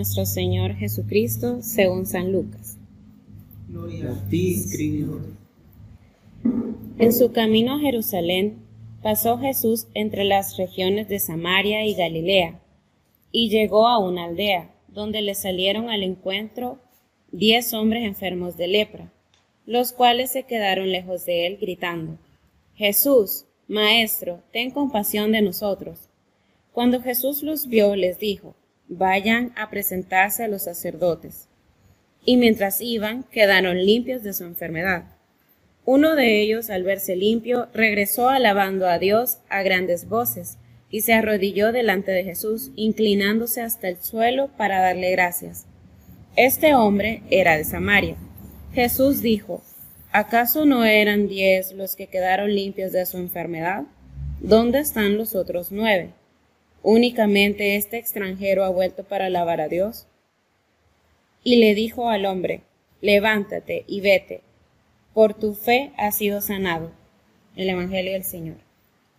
nuestro 0.00 0.24
Señor 0.24 0.74
Jesucristo 0.76 1.58
según 1.60 2.06
San 2.06 2.32
Lucas. 2.32 2.78
Gloria 3.68 4.10
a 4.10 4.28
ti, 4.28 4.54
Señor. 4.54 5.20
En 6.98 7.12
su 7.12 7.30
camino 7.32 7.74
a 7.74 7.78
Jerusalén, 7.78 8.56
pasó 9.02 9.38
Jesús 9.38 9.86
entre 9.94 10.24
las 10.24 10.56
regiones 10.56 11.08
de 11.08 11.18
Samaria 11.18 11.84
y 11.84 11.94
Galilea, 11.94 12.60
y 13.32 13.48
llegó 13.48 13.88
a 13.88 13.98
una 13.98 14.24
aldea, 14.24 14.74
donde 14.88 15.22
le 15.22 15.34
salieron 15.34 15.88
al 15.88 16.02
encuentro 16.02 16.80
diez 17.32 17.72
hombres 17.74 18.04
enfermos 18.04 18.56
de 18.56 18.66
lepra, 18.66 19.12
los 19.66 19.92
cuales 19.92 20.32
se 20.32 20.42
quedaron 20.44 20.90
lejos 20.90 21.24
de 21.24 21.46
él, 21.46 21.58
gritando, 21.60 22.18
Jesús, 22.74 23.46
Maestro, 23.68 24.42
ten 24.52 24.70
compasión 24.70 25.30
de 25.30 25.42
nosotros. 25.42 26.08
Cuando 26.72 27.00
Jesús 27.00 27.42
los 27.42 27.68
vio, 27.68 27.94
les 27.94 28.18
dijo, 28.18 28.56
Vayan 28.88 29.52
a 29.56 29.70
presentarse 29.70 30.42
a 30.42 30.48
los 30.48 30.62
sacerdotes. 30.62 31.48
Y 32.24 32.36
mientras 32.36 32.80
iban, 32.80 33.22
quedaron 33.22 33.84
limpios 33.86 34.24
de 34.24 34.32
su 34.32 34.42
enfermedad. 34.42 35.04
Uno 35.92 36.14
de 36.14 36.40
ellos, 36.40 36.70
al 36.70 36.84
verse 36.84 37.16
limpio, 37.16 37.66
regresó 37.74 38.28
alabando 38.28 38.86
a 38.86 39.00
Dios 39.00 39.38
a 39.48 39.64
grandes 39.64 40.08
voces, 40.08 40.56
y 40.88 41.00
se 41.00 41.14
arrodilló 41.14 41.72
delante 41.72 42.12
de 42.12 42.22
Jesús, 42.22 42.70
inclinándose 42.76 43.60
hasta 43.60 43.88
el 43.88 44.00
suelo 44.00 44.50
para 44.56 44.78
darle 44.80 45.10
gracias. 45.10 45.66
Este 46.36 46.76
hombre 46.76 47.24
era 47.28 47.56
de 47.56 47.64
Samaria. 47.64 48.14
Jesús 48.72 49.20
dijo, 49.20 49.64
¿acaso 50.12 50.64
no 50.64 50.84
eran 50.84 51.26
diez 51.26 51.72
los 51.72 51.96
que 51.96 52.06
quedaron 52.06 52.54
limpios 52.54 52.92
de 52.92 53.04
su 53.04 53.18
enfermedad? 53.18 53.82
¿Dónde 54.38 54.78
están 54.78 55.18
los 55.18 55.34
otros 55.34 55.72
nueve? 55.72 56.10
¿Únicamente 56.84 57.74
este 57.74 57.98
extranjero 57.98 58.62
ha 58.62 58.70
vuelto 58.70 59.02
para 59.02 59.26
alabar 59.26 59.60
a 59.60 59.66
Dios? 59.66 60.06
Y 61.42 61.56
le 61.56 61.74
dijo 61.74 62.10
al 62.10 62.26
hombre, 62.26 62.60
levántate 63.00 63.82
y 63.88 64.00
vete, 64.02 64.42
por 65.12 65.34
tu 65.34 65.54
fe 65.54 65.92
has 65.98 66.16
sido 66.16 66.40
sanado. 66.40 66.92
El 67.56 67.68
Evangelio 67.68 68.12
del 68.12 68.24
Señor. 68.24 68.56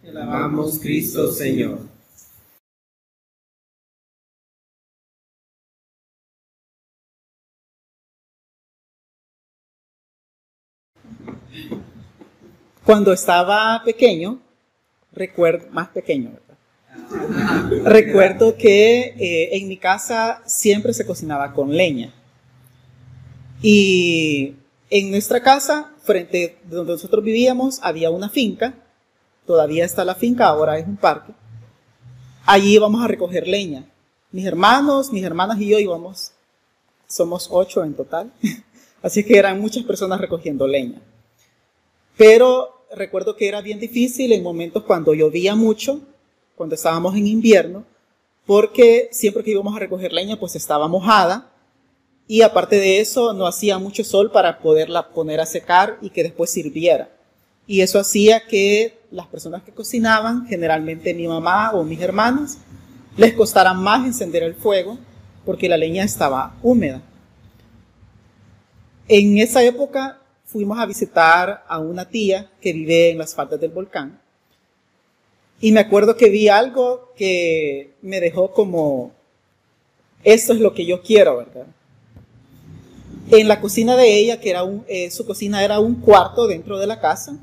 Te 0.02 0.10
alabamos, 0.10 0.80
Cristo 0.80 1.32
Señor. 1.32 1.80
Cuando 12.84 13.14
estaba 13.14 13.82
pequeño, 13.86 14.40
recuerdo, 15.12 15.68
más 15.72 15.90
pequeño, 15.90 16.32
¿verdad? 16.32 16.52
Recuerdo 17.86 18.58
que 18.58 19.14
eh, 19.18 19.58
en 19.58 19.68
mi 19.68 19.78
casa 19.78 20.42
siempre 20.46 20.94
se 20.94 21.06
cocinaba 21.06 21.54
con 21.54 21.76
leña. 21.76 22.14
Y 23.62 24.56
en 24.92 25.10
nuestra 25.10 25.42
casa, 25.42 25.94
frente 26.04 26.60
de 26.66 26.76
donde 26.76 26.92
nosotros 26.92 27.24
vivíamos, 27.24 27.80
había 27.82 28.12
una 28.12 28.30
finca. 28.30 28.76
Todavía 29.48 29.86
está 29.86 30.04
la 30.06 30.16
finca, 30.16 30.46
ahora 30.48 30.78
es 30.78 30.86
un 30.86 30.98
parque. 30.98 31.32
Allí 32.46 32.76
íbamos 32.76 33.02
a 33.04 33.08
recoger 33.08 33.48
leña. 33.48 33.86
Mis 34.32 34.46
hermanos, 34.46 35.12
mis 35.12 35.24
hermanas 35.24 35.60
y 35.60 35.70
yo 35.70 35.80
íbamos. 35.80 36.34
Somos 37.08 37.48
ocho 37.52 37.84
en 37.86 37.94
total. 37.94 38.34
Así 39.02 39.24
que 39.24 39.38
eran 39.38 39.60
muchas 39.62 39.84
personas 39.86 40.20
recogiendo 40.20 40.68
leña. 40.68 41.02
Pero 42.18 42.86
recuerdo 42.94 43.38
que 43.38 43.48
era 43.48 43.62
bien 43.62 43.80
difícil 43.80 44.34
en 44.34 44.44
momentos 44.44 44.84
cuando 44.84 45.14
llovía 45.14 45.56
mucho, 45.56 46.02
cuando 46.56 46.76
estábamos 46.76 47.16
en 47.16 47.28
invierno, 47.28 47.86
porque 48.46 49.08
siempre 49.14 49.44
que 49.44 49.52
íbamos 49.52 49.74
a 49.76 49.80
recoger 49.80 50.12
leña, 50.12 50.38
pues 50.38 50.58
estaba 50.58 50.90
mojada. 50.90 51.51
Y 52.32 52.44
aparte 52.44 52.78
de 52.78 53.02
eso, 53.02 53.34
no 53.34 53.46
hacía 53.46 53.78
mucho 53.78 54.06
sol 54.06 54.32
para 54.32 54.60
poderla 54.60 55.10
poner 55.10 55.42
a 55.42 55.46
secar 55.46 55.98
y 56.02 56.12
que 56.12 56.24
después 56.24 56.50
sirviera. 56.50 57.10
Y 57.68 57.82
eso 57.82 58.00
hacía 58.00 58.48
que 58.48 58.98
las 59.12 59.28
personas 59.28 59.64
que 59.64 59.74
cocinaban, 59.74 60.48
generalmente 60.48 61.14
mi 61.14 61.28
mamá 61.28 61.72
o 61.74 61.84
mis 61.84 62.00
hermanos, 62.00 62.56
les 63.18 63.34
costara 63.34 63.74
más 63.74 64.06
encender 64.06 64.44
el 64.44 64.56
fuego 64.56 64.98
porque 65.46 65.68
la 65.68 65.76
leña 65.76 66.06
estaba 66.06 66.56
húmeda. 66.64 67.02
En 69.10 69.38
esa 69.38 69.62
época 69.62 70.22
fuimos 70.46 70.80
a 70.80 70.86
visitar 70.86 71.66
a 71.68 71.80
una 71.80 72.08
tía 72.08 72.50
que 72.62 72.72
vive 72.72 73.10
en 73.10 73.18
las 73.18 73.36
faldas 73.36 73.60
del 73.60 73.72
volcán. 73.72 74.22
Y 75.60 75.74
me 75.74 75.82
acuerdo 75.82 76.16
que 76.16 76.30
vi 76.30 76.48
algo 76.48 77.12
que 77.14 77.92
me 78.02 78.22
dejó 78.22 78.54
como, 78.54 79.12
esto 80.24 80.54
es 80.54 80.62
lo 80.62 80.74
que 80.74 80.86
yo 80.86 81.02
quiero, 81.02 81.36
¿verdad? 81.36 81.68
En 83.32 83.48
la 83.48 83.62
cocina 83.62 83.96
de 83.96 84.18
ella, 84.18 84.42
que 84.42 84.50
era 84.50 84.64
un, 84.64 84.84
eh, 84.90 85.10
su 85.10 85.26
cocina 85.26 85.64
era 85.64 85.80
un 85.80 86.02
cuarto 86.02 86.48
dentro 86.48 86.78
de 86.78 86.86
la 86.86 87.00
casa, 87.00 87.38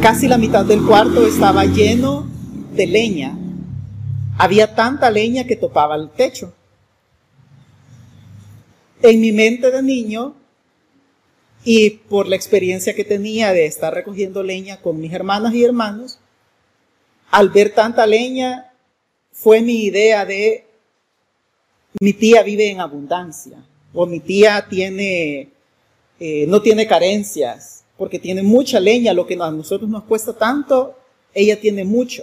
casi 0.00 0.26
la 0.28 0.38
mitad 0.38 0.64
del 0.64 0.82
cuarto 0.82 1.26
estaba 1.26 1.66
lleno 1.66 2.26
de 2.72 2.86
leña. 2.86 3.36
Había 4.38 4.74
tanta 4.74 5.10
leña 5.10 5.44
que 5.44 5.56
topaba 5.56 5.94
el 5.94 6.08
techo. 6.08 6.54
En 9.02 9.20
mi 9.20 9.30
mente 9.30 9.70
de 9.70 9.82
niño 9.82 10.34
y 11.62 11.90
por 11.90 12.28
la 12.28 12.36
experiencia 12.36 12.94
que 12.94 13.04
tenía 13.04 13.52
de 13.52 13.66
estar 13.66 13.92
recogiendo 13.92 14.42
leña 14.42 14.80
con 14.80 14.98
mis 14.98 15.12
hermanas 15.12 15.52
y 15.52 15.64
hermanos, 15.64 16.18
al 17.30 17.50
ver 17.50 17.74
tanta 17.74 18.06
leña, 18.06 18.72
fue 19.32 19.60
mi 19.60 19.84
idea 19.84 20.24
de 20.24 20.66
mi 22.00 22.14
tía 22.14 22.42
vive 22.42 22.70
en 22.70 22.80
abundancia 22.80 23.67
o 24.00 24.06
mi 24.06 24.20
tía 24.20 24.64
tiene, 24.70 25.48
eh, 26.20 26.46
no 26.46 26.62
tiene 26.62 26.86
carencias 26.86 27.82
porque 27.96 28.20
tiene 28.20 28.44
mucha 28.44 28.78
leña, 28.78 29.12
lo 29.12 29.26
que 29.26 29.34
a 29.34 29.50
nosotros 29.50 29.90
nos 29.90 30.04
cuesta 30.04 30.32
tanto, 30.32 30.94
ella 31.34 31.60
tiene 31.60 31.84
mucho. 31.84 32.22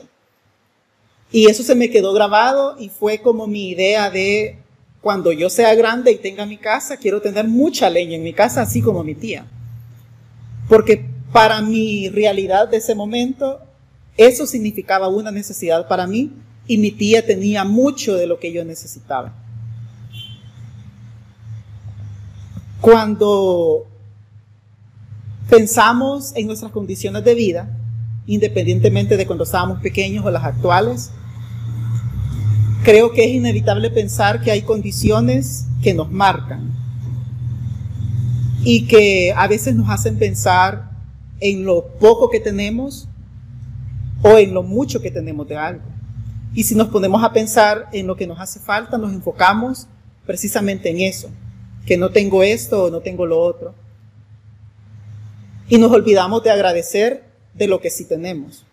Y 1.34 1.48
eso 1.48 1.64
se 1.64 1.76
me 1.76 1.90
quedó 1.90 2.14
grabado 2.14 2.78
y 2.80 2.88
fue 2.88 3.18
como 3.20 3.46
mi 3.46 3.72
idea 3.72 4.10
de 4.10 4.58
cuando 5.02 5.34
yo 5.34 5.50
sea 5.50 5.76
grande 5.76 6.14
y 6.14 6.16
tenga 6.16 6.46
mi 6.46 6.56
casa, 6.56 6.96
quiero 6.96 7.22
tener 7.22 7.46
mucha 7.46 7.90
leña 7.90 8.16
en 8.16 8.24
mi 8.24 8.32
casa, 8.32 8.62
así 8.62 8.82
como 8.82 9.04
mi 9.04 9.14
tía. 9.14 9.46
Porque 10.70 11.04
para 11.34 11.62
mi 11.62 12.08
realidad 12.08 12.70
de 12.70 12.78
ese 12.78 12.96
momento, 12.96 13.60
eso 14.16 14.48
significaba 14.48 15.10
una 15.10 15.30
necesidad 15.30 15.90
para 15.90 16.08
mí 16.08 16.32
y 16.68 16.78
mi 16.78 16.92
tía 16.92 17.26
tenía 17.26 17.66
mucho 17.66 18.16
de 18.16 18.28
lo 18.28 18.40
que 18.40 18.54
yo 18.54 18.64
necesitaba. 18.64 19.45
Cuando 22.86 23.88
pensamos 25.50 26.34
en 26.36 26.46
nuestras 26.46 26.72
condiciones 26.72 27.24
de 27.24 27.34
vida, 27.34 27.76
independientemente 28.28 29.18
de 29.18 29.26
cuando 29.26 29.44
estábamos 29.44 29.80
pequeños 29.80 30.24
o 30.24 30.30
las 30.30 30.44
actuales, 30.44 31.10
creo 32.84 33.12
que 33.12 33.24
es 33.26 33.32
inevitable 33.32 33.90
pensar 33.90 34.40
que 34.40 34.52
hay 34.52 34.62
condiciones 34.62 35.66
que 35.82 35.96
nos 35.96 36.12
marcan 36.12 36.74
y 38.64 38.86
que 38.86 39.34
a 39.36 39.48
veces 39.48 39.74
nos 39.74 39.90
hacen 39.90 40.20
pensar 40.20 40.92
en 41.40 41.66
lo 41.66 41.88
poco 42.00 42.30
que 42.30 42.40
tenemos 42.40 43.08
o 44.22 44.38
en 44.38 44.54
lo 44.54 44.62
mucho 44.62 45.02
que 45.02 45.10
tenemos 45.10 45.48
de 45.48 45.58
algo. 45.58 45.86
Y 46.54 46.66
si 46.66 46.76
nos 46.76 46.90
ponemos 46.90 47.24
a 47.24 47.34
pensar 47.34 47.90
en 47.94 48.06
lo 48.06 48.16
que 48.16 48.28
nos 48.28 48.40
hace 48.40 48.60
falta, 48.60 49.00
nos 49.00 49.12
enfocamos 49.12 49.88
precisamente 50.28 50.92
en 50.92 51.00
eso, 51.00 51.32
que 51.86 51.98
no 51.98 52.10
tengo 52.12 52.44
esto 52.44 52.86
o 52.86 52.90
no 52.90 53.02
tengo 53.02 53.26
lo 53.26 53.40
otro. 53.40 53.74
Y 55.68 55.78
nos 55.78 55.92
olvidamos 55.92 56.44
de 56.44 56.52
agradecer 56.52 57.24
de 57.54 57.68
lo 57.68 57.80
que 57.80 57.90
sí 57.90 58.06
tenemos. 58.06 58.66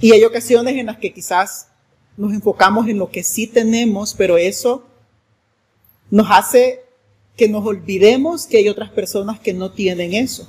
Y 0.00 0.12
hay 0.12 0.24
ocasiones 0.24 0.76
en 0.76 0.86
las 0.86 0.98
que 0.98 1.12
quizás 1.12 1.68
nos 2.16 2.32
enfocamos 2.32 2.88
en 2.88 2.98
lo 2.98 3.10
que 3.10 3.22
sí 3.22 3.46
tenemos, 3.46 4.14
pero 4.14 4.38
eso 4.38 4.84
nos 6.10 6.26
hace 6.30 6.82
que 7.36 7.48
nos 7.48 7.64
olvidemos 7.64 8.46
que 8.46 8.58
hay 8.58 8.68
otras 8.68 8.90
personas 8.90 9.40
que 9.40 9.54
no 9.54 9.72
tienen 9.72 10.14
eso. 10.14 10.48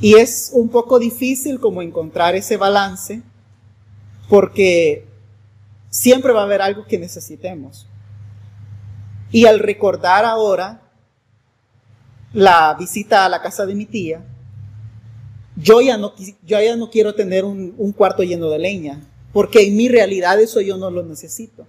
Y 0.00 0.14
es 0.14 0.50
un 0.52 0.68
poco 0.68 0.98
difícil 0.98 1.60
como 1.60 1.82
encontrar 1.82 2.34
ese 2.34 2.56
balance 2.56 3.22
porque 4.28 5.06
siempre 5.90 6.32
va 6.32 6.40
a 6.40 6.44
haber 6.44 6.62
algo 6.62 6.86
que 6.86 6.98
necesitemos. 6.98 7.86
Y 9.32 9.46
al 9.46 9.58
recordar 9.58 10.24
ahora 10.24 10.82
la 12.32 12.74
visita 12.78 13.24
a 13.24 13.28
la 13.28 13.42
casa 13.42 13.66
de 13.66 13.74
mi 13.74 13.86
tía, 13.86 14.22
yo 15.56 15.80
ya 15.80 15.96
no, 15.96 16.14
quiero 16.90 17.14
tener 17.14 17.44
un, 17.44 17.74
un 17.76 17.92
cuarto 17.92 18.22
lleno 18.22 18.48
de 18.50 18.58
leña, 18.58 19.00
porque 19.32 19.66
en 19.66 19.76
mi 19.76 19.88
realidad 19.88 20.40
eso 20.40 20.60
yo 20.60 20.76
no 20.76 20.90
lo 20.90 21.02
necesito. 21.02 21.66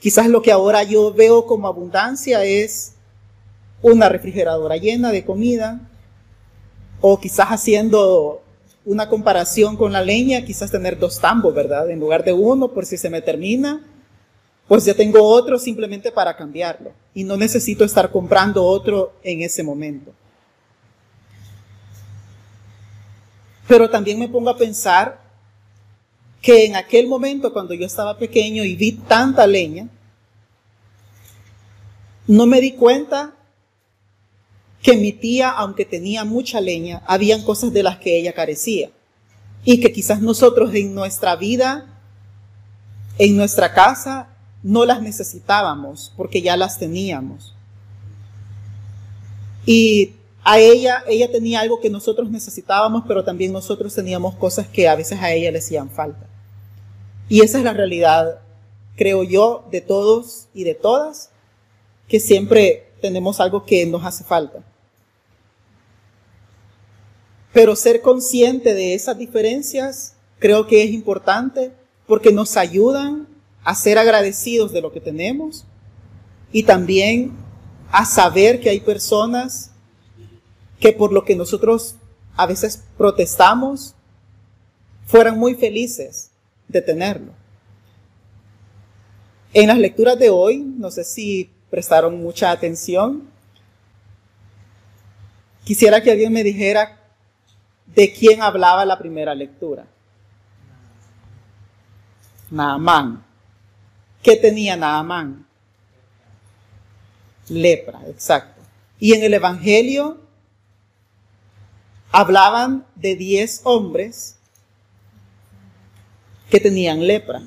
Quizás 0.00 0.28
lo 0.28 0.42
que 0.42 0.52
ahora 0.52 0.82
yo 0.84 1.12
veo 1.12 1.46
como 1.46 1.66
abundancia 1.66 2.44
es 2.44 2.94
una 3.82 4.08
refrigeradora 4.08 4.76
llena 4.76 5.10
de 5.10 5.24
comida, 5.24 5.80
o 7.00 7.20
quizás 7.20 7.48
haciendo 7.48 8.42
una 8.84 9.08
comparación 9.08 9.76
con 9.76 9.92
la 9.92 10.02
leña, 10.02 10.44
quizás 10.44 10.70
tener 10.70 10.98
dos 10.98 11.20
tambos, 11.20 11.54
¿verdad? 11.54 11.90
En 11.90 12.00
lugar 12.00 12.24
de 12.24 12.32
uno, 12.32 12.68
por 12.68 12.86
si 12.86 12.96
se 12.96 13.10
me 13.10 13.20
termina, 13.20 13.84
pues 14.68 14.84
ya 14.84 14.94
tengo 14.94 15.22
otro 15.22 15.58
simplemente 15.58 16.12
para 16.12 16.36
cambiarlo 16.36 16.92
y 17.14 17.24
no 17.24 17.36
necesito 17.38 17.84
estar 17.84 18.12
comprando 18.12 18.62
otro 18.62 19.14
en 19.22 19.40
ese 19.40 19.62
momento. 19.62 20.12
Pero 23.66 23.88
también 23.88 24.18
me 24.18 24.28
pongo 24.28 24.50
a 24.50 24.56
pensar 24.56 25.20
que 26.42 26.66
en 26.66 26.76
aquel 26.76 27.08
momento 27.08 27.52
cuando 27.52 27.74
yo 27.74 27.86
estaba 27.86 28.18
pequeño 28.18 28.62
y 28.62 28.76
vi 28.76 28.92
tanta 28.92 29.46
leña, 29.46 29.88
no 32.26 32.46
me 32.46 32.60
di 32.60 32.72
cuenta 32.72 33.34
que 34.82 34.96
mi 34.96 35.12
tía, 35.12 35.50
aunque 35.50 35.84
tenía 35.86 36.24
mucha 36.24 36.60
leña, 36.60 37.02
habían 37.06 37.42
cosas 37.42 37.72
de 37.72 37.82
las 37.82 37.98
que 37.98 38.18
ella 38.18 38.32
carecía. 38.32 38.90
Y 39.64 39.80
que 39.80 39.92
quizás 39.92 40.20
nosotros 40.20 40.74
en 40.74 40.94
nuestra 40.94 41.36
vida, 41.36 42.00
en 43.18 43.36
nuestra 43.36 43.74
casa, 43.74 44.28
no 44.62 44.84
las 44.84 45.02
necesitábamos 45.02 46.12
porque 46.16 46.42
ya 46.42 46.56
las 46.56 46.78
teníamos. 46.78 47.54
Y 49.64 50.14
a 50.44 50.58
ella, 50.58 51.04
ella 51.06 51.30
tenía 51.30 51.60
algo 51.60 51.80
que 51.80 51.90
nosotros 51.90 52.30
necesitábamos, 52.30 53.04
pero 53.06 53.24
también 53.24 53.52
nosotros 53.52 53.94
teníamos 53.94 54.34
cosas 54.36 54.66
que 54.66 54.88
a 54.88 54.96
veces 54.96 55.20
a 55.20 55.32
ella 55.32 55.50
le 55.50 55.58
hacían 55.58 55.90
falta. 55.90 56.26
Y 57.28 57.42
esa 57.42 57.58
es 57.58 57.64
la 57.64 57.74
realidad, 57.74 58.40
creo 58.96 59.22
yo, 59.24 59.66
de 59.70 59.80
todos 59.80 60.48
y 60.54 60.64
de 60.64 60.74
todas, 60.74 61.30
que 62.08 62.18
siempre 62.18 62.90
tenemos 63.02 63.40
algo 63.40 63.64
que 63.64 63.84
nos 63.86 64.04
hace 64.04 64.24
falta. 64.24 64.64
Pero 67.52 67.76
ser 67.76 68.00
consciente 68.00 68.72
de 68.74 68.94
esas 68.94 69.18
diferencias 69.18 70.14
creo 70.38 70.66
que 70.66 70.82
es 70.82 70.90
importante 70.90 71.72
porque 72.06 72.32
nos 72.32 72.56
ayudan 72.56 73.26
a 73.68 73.74
ser 73.74 73.98
agradecidos 73.98 74.72
de 74.72 74.80
lo 74.80 74.90
que 74.90 74.98
tenemos 74.98 75.66
y 76.52 76.62
también 76.62 77.32
a 77.92 78.06
saber 78.06 78.60
que 78.60 78.70
hay 78.70 78.80
personas 78.80 79.72
que 80.80 80.94
por 80.94 81.12
lo 81.12 81.22
que 81.26 81.36
nosotros 81.36 81.96
a 82.34 82.46
veces 82.46 82.82
protestamos 82.96 83.94
fueran 85.06 85.38
muy 85.38 85.54
felices 85.54 86.30
de 86.66 86.80
tenerlo. 86.80 87.32
En 89.52 89.66
las 89.66 89.76
lecturas 89.76 90.18
de 90.18 90.30
hoy, 90.30 90.60
no 90.60 90.90
sé 90.90 91.04
si 91.04 91.50
prestaron 91.68 92.22
mucha 92.22 92.50
atención, 92.50 93.28
quisiera 95.64 96.02
que 96.02 96.10
alguien 96.10 96.32
me 96.32 96.42
dijera 96.42 97.02
de 97.84 98.14
quién 98.14 98.40
hablaba 98.40 98.86
la 98.86 98.98
primera 98.98 99.34
lectura. 99.34 99.84
Naamán. 102.50 103.27
¿Qué 104.22 104.36
tenía 104.36 104.76
Naamán? 104.76 105.46
Lepra, 107.48 108.00
exacto. 108.08 108.60
Y 108.98 109.14
en 109.14 109.22
el 109.22 109.34
Evangelio 109.34 110.18
hablaban 112.10 112.84
de 112.94 113.16
diez 113.16 113.60
hombres 113.64 114.36
que 116.50 116.60
tenían 116.60 117.06
lepra. 117.06 117.42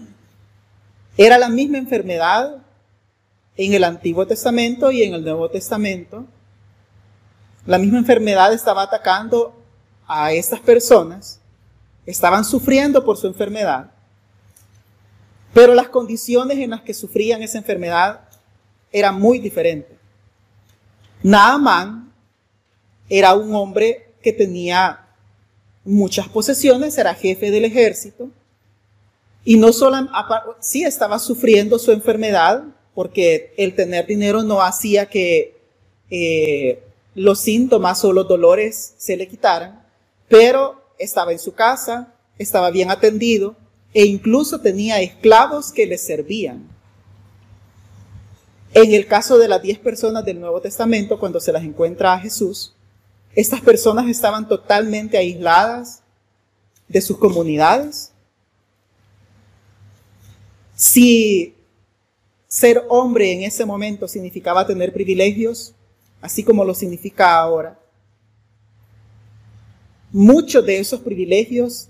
Era 1.17 1.37
la 1.37 1.49
misma 1.49 1.77
enfermedad 1.77 2.57
en 3.57 3.73
el 3.73 3.83
Antiguo 3.83 4.25
Testamento 4.25 4.91
y 4.91 5.03
en 5.03 5.13
el 5.13 5.23
Nuevo 5.23 5.49
Testamento. 5.49 6.25
La 7.65 7.77
misma 7.77 7.99
enfermedad 7.99 8.53
estaba 8.53 8.83
atacando 8.83 9.53
a 10.07 10.31
estas 10.33 10.59
personas, 10.59 11.39
estaban 12.05 12.43
sufriendo 12.43 13.03
por 13.03 13.17
su 13.17 13.27
enfermedad, 13.27 13.90
pero 15.53 15.73
las 15.73 15.89
condiciones 15.89 16.57
en 16.59 16.71
las 16.71 16.81
que 16.81 16.93
sufrían 16.93 17.41
esa 17.43 17.57
enfermedad 17.57 18.21
eran 18.91 19.19
muy 19.19 19.39
diferentes. 19.39 19.97
Naaman 21.23 22.11
era 23.09 23.33
un 23.33 23.53
hombre 23.53 24.13
que 24.21 24.33
tenía 24.33 25.07
muchas 25.83 26.29
posesiones, 26.29 26.97
era 26.97 27.13
jefe 27.13 27.51
del 27.51 27.65
ejército, 27.65 28.29
y 29.43 29.57
no 29.57 29.73
solo, 29.73 29.97
sí 30.59 30.83
estaba 30.83 31.17
sufriendo 31.19 31.79
su 31.79 31.91
enfermedad, 31.91 32.63
porque 32.93 33.53
el 33.57 33.75
tener 33.75 34.05
dinero 34.05 34.43
no 34.43 34.61
hacía 34.61 35.07
que 35.07 35.57
eh, 36.09 36.83
los 37.15 37.39
síntomas 37.39 38.03
o 38.05 38.13
los 38.13 38.27
dolores 38.27 38.93
se 38.97 39.17
le 39.17 39.27
quitaran, 39.27 39.83
pero 40.27 40.81
estaba 40.99 41.31
en 41.31 41.39
su 41.39 41.53
casa, 41.53 42.13
estaba 42.37 42.69
bien 42.69 42.91
atendido 42.91 43.55
e 43.93 44.05
incluso 44.05 44.61
tenía 44.61 45.01
esclavos 45.01 45.71
que 45.71 45.85
le 45.85 45.97
servían. 45.97 46.67
En 48.73 48.93
el 48.93 49.05
caso 49.05 49.37
de 49.37 49.49
las 49.49 49.61
diez 49.61 49.77
personas 49.77 50.23
del 50.23 50.39
Nuevo 50.39 50.61
Testamento, 50.61 51.19
cuando 51.19 51.39
se 51.41 51.51
las 51.51 51.63
encuentra 51.63 52.13
a 52.13 52.19
Jesús, 52.19 52.73
estas 53.35 53.61
personas 53.61 54.07
estaban 54.07 54.47
totalmente 54.47 55.17
aisladas 55.17 56.01
de 56.87 57.01
sus 57.01 57.17
comunidades. 57.17 58.11
Si 60.75 61.53
ser 62.47 62.85
hombre 62.89 63.31
en 63.33 63.43
ese 63.43 63.65
momento 63.65 64.07
significaba 64.07 64.65
tener 64.65 64.93
privilegios, 64.93 65.73
así 66.21 66.43
como 66.43 66.63
lo 66.63 66.73
significa 66.73 67.37
ahora, 67.37 67.77
muchos 70.11 70.65
de 70.65 70.79
esos 70.79 71.01
privilegios 71.01 71.87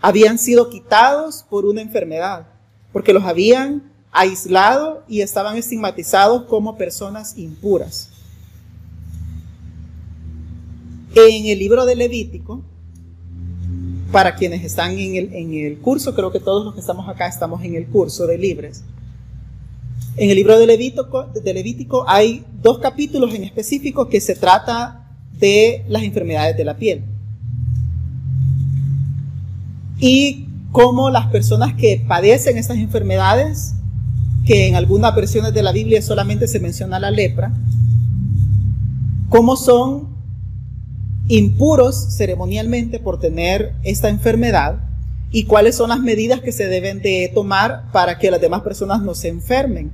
habían 0.00 0.38
sido 0.38 0.70
quitados 0.70 1.44
por 1.48 1.66
una 1.66 1.82
enfermedad, 1.82 2.46
porque 2.92 3.12
los 3.12 3.24
habían 3.24 3.90
aislado 4.12 5.04
y 5.08 5.20
estaban 5.20 5.56
estigmatizados 5.56 6.44
como 6.44 6.76
personas 6.76 7.36
impuras. 7.36 8.10
En 11.14 11.46
el 11.46 11.58
libro 11.58 11.86
de 11.86 11.96
Levítico, 11.96 12.62
para 14.12 14.34
quienes 14.34 14.64
están 14.64 14.98
en 14.98 15.16
el, 15.16 15.34
en 15.34 15.54
el, 15.54 15.78
curso, 15.78 16.14
creo 16.14 16.32
que 16.32 16.40
todos 16.40 16.64
los 16.64 16.74
que 16.74 16.80
estamos 16.80 17.08
acá 17.08 17.28
estamos 17.28 17.62
en 17.62 17.74
el 17.74 17.86
curso 17.86 18.26
de 18.26 18.38
libres. 18.38 18.82
En 20.16 20.30
el 20.30 20.36
libro 20.36 20.58
de 20.58 20.66
Levítico, 20.66 21.24
de 21.24 21.54
Levítico 21.54 22.04
hay 22.08 22.44
dos 22.62 22.78
capítulos 22.78 23.32
en 23.34 23.44
específico 23.44 24.08
que 24.08 24.20
se 24.20 24.34
trata 24.34 25.08
de 25.38 25.84
las 25.88 26.02
enfermedades 26.02 26.56
de 26.56 26.64
la 26.64 26.76
piel. 26.76 27.04
Y 30.00 30.48
cómo 30.72 31.10
las 31.10 31.26
personas 31.26 31.74
que 31.74 32.02
padecen 32.06 32.56
estas 32.56 32.78
enfermedades, 32.78 33.74
que 34.46 34.66
en 34.66 34.76
algunas 34.76 35.14
versiones 35.14 35.52
de 35.52 35.62
la 35.62 35.72
Biblia 35.72 36.00
solamente 36.02 36.48
se 36.48 36.60
menciona 36.60 36.98
la 36.98 37.10
lepra, 37.10 37.52
cómo 39.28 39.56
son 39.56 40.08
impuros 41.28 42.16
ceremonialmente 42.16 42.98
por 42.98 43.20
tener 43.20 43.74
esta 43.84 44.08
enfermedad 44.08 44.80
y 45.30 45.44
cuáles 45.44 45.76
son 45.76 45.90
las 45.90 46.00
medidas 46.00 46.40
que 46.40 46.50
se 46.50 46.66
deben 46.66 47.00
de 47.02 47.30
tomar 47.32 47.84
para 47.92 48.18
que 48.18 48.30
las 48.30 48.40
demás 48.40 48.62
personas 48.62 49.00
no 49.02 49.14
se 49.14 49.28
enfermen. 49.28 49.92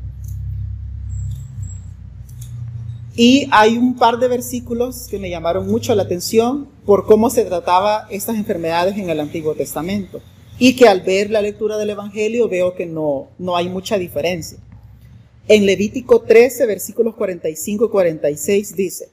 Y 3.18 3.48
hay 3.50 3.78
un 3.78 3.96
par 3.96 4.18
de 4.18 4.28
versículos 4.28 5.06
que 5.08 5.18
me 5.18 5.30
llamaron 5.30 5.66
mucho 5.66 5.94
la 5.94 6.02
atención 6.02 6.68
por 6.84 7.06
cómo 7.06 7.30
se 7.30 7.46
trataba 7.46 8.06
estas 8.10 8.36
enfermedades 8.36 8.98
en 8.98 9.08
el 9.08 9.20
Antiguo 9.20 9.54
Testamento. 9.54 10.20
Y 10.58 10.76
que 10.76 10.86
al 10.86 11.00
ver 11.00 11.30
la 11.30 11.40
lectura 11.40 11.78
del 11.78 11.90
Evangelio 11.90 12.46
veo 12.48 12.74
que 12.74 12.84
no, 12.84 13.28
no 13.38 13.56
hay 13.56 13.70
mucha 13.70 13.96
diferencia. 13.96 14.58
En 15.48 15.64
Levítico 15.64 16.22
13, 16.22 16.66
versículos 16.66 17.14
45 17.14 17.86
y 17.86 17.88
46 17.88 18.76
dice, 18.76 19.08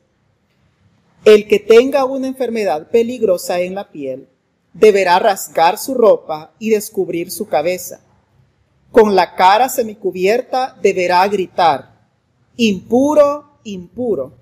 el 1.23 1.47
que 1.47 1.59
tenga 1.59 2.03
una 2.03 2.27
enfermedad 2.27 2.89
peligrosa 2.89 3.61
en 3.61 3.75
la 3.75 3.89
piel 3.89 4.27
deberá 4.73 5.19
rasgar 5.19 5.77
su 5.77 5.93
ropa 5.93 6.51
y 6.59 6.71
descubrir 6.71 7.31
su 7.31 7.47
cabeza. 7.47 8.01
Con 8.91 9.15
la 9.15 9.35
cara 9.35 9.69
semicubierta 9.69 10.77
deberá 10.81 11.25
gritar, 11.29 12.07
impuro, 12.57 13.52
impuro. 13.63 14.33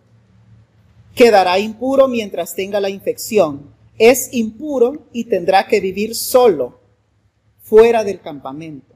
Quedará 1.16 1.60
impuro 1.60 2.08
mientras 2.08 2.56
tenga 2.56 2.80
la 2.80 2.90
infección. 2.90 3.74
Es 3.98 4.34
impuro 4.34 5.06
y 5.12 5.26
tendrá 5.26 5.68
que 5.68 5.80
vivir 5.80 6.16
solo, 6.16 6.80
fuera 7.62 8.04
del 8.04 8.22
campamento. 8.22 8.96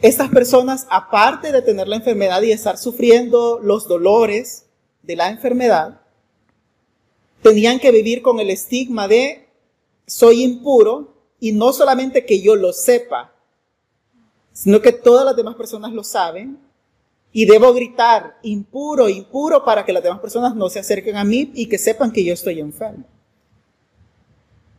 Estas 0.00 0.30
personas, 0.30 0.86
aparte 0.90 1.52
de 1.52 1.62
tener 1.62 1.88
la 1.88 1.96
enfermedad 1.96 2.42
y 2.42 2.52
estar 2.52 2.78
sufriendo 2.78 3.58
los 3.62 3.88
dolores, 3.88 4.64
de 5.08 5.16
la 5.16 5.30
enfermedad, 5.30 6.02
tenían 7.42 7.80
que 7.80 7.90
vivir 7.90 8.20
con 8.20 8.40
el 8.40 8.50
estigma 8.50 9.08
de 9.08 9.48
soy 10.06 10.42
impuro 10.42 11.14
y 11.40 11.52
no 11.52 11.72
solamente 11.72 12.26
que 12.26 12.42
yo 12.42 12.56
lo 12.56 12.74
sepa, 12.74 13.32
sino 14.52 14.82
que 14.82 14.92
todas 14.92 15.24
las 15.24 15.34
demás 15.34 15.54
personas 15.54 15.92
lo 15.92 16.04
saben 16.04 16.58
y 17.32 17.46
debo 17.46 17.72
gritar 17.72 18.38
impuro, 18.42 19.08
impuro 19.08 19.64
para 19.64 19.84
que 19.84 19.92
las 19.92 20.02
demás 20.02 20.20
personas 20.20 20.54
no 20.54 20.68
se 20.68 20.78
acerquen 20.78 21.16
a 21.16 21.24
mí 21.24 21.50
y 21.54 21.66
que 21.66 21.78
sepan 21.78 22.10
que 22.10 22.24
yo 22.24 22.34
estoy 22.34 22.60
enfermo. 22.60 23.04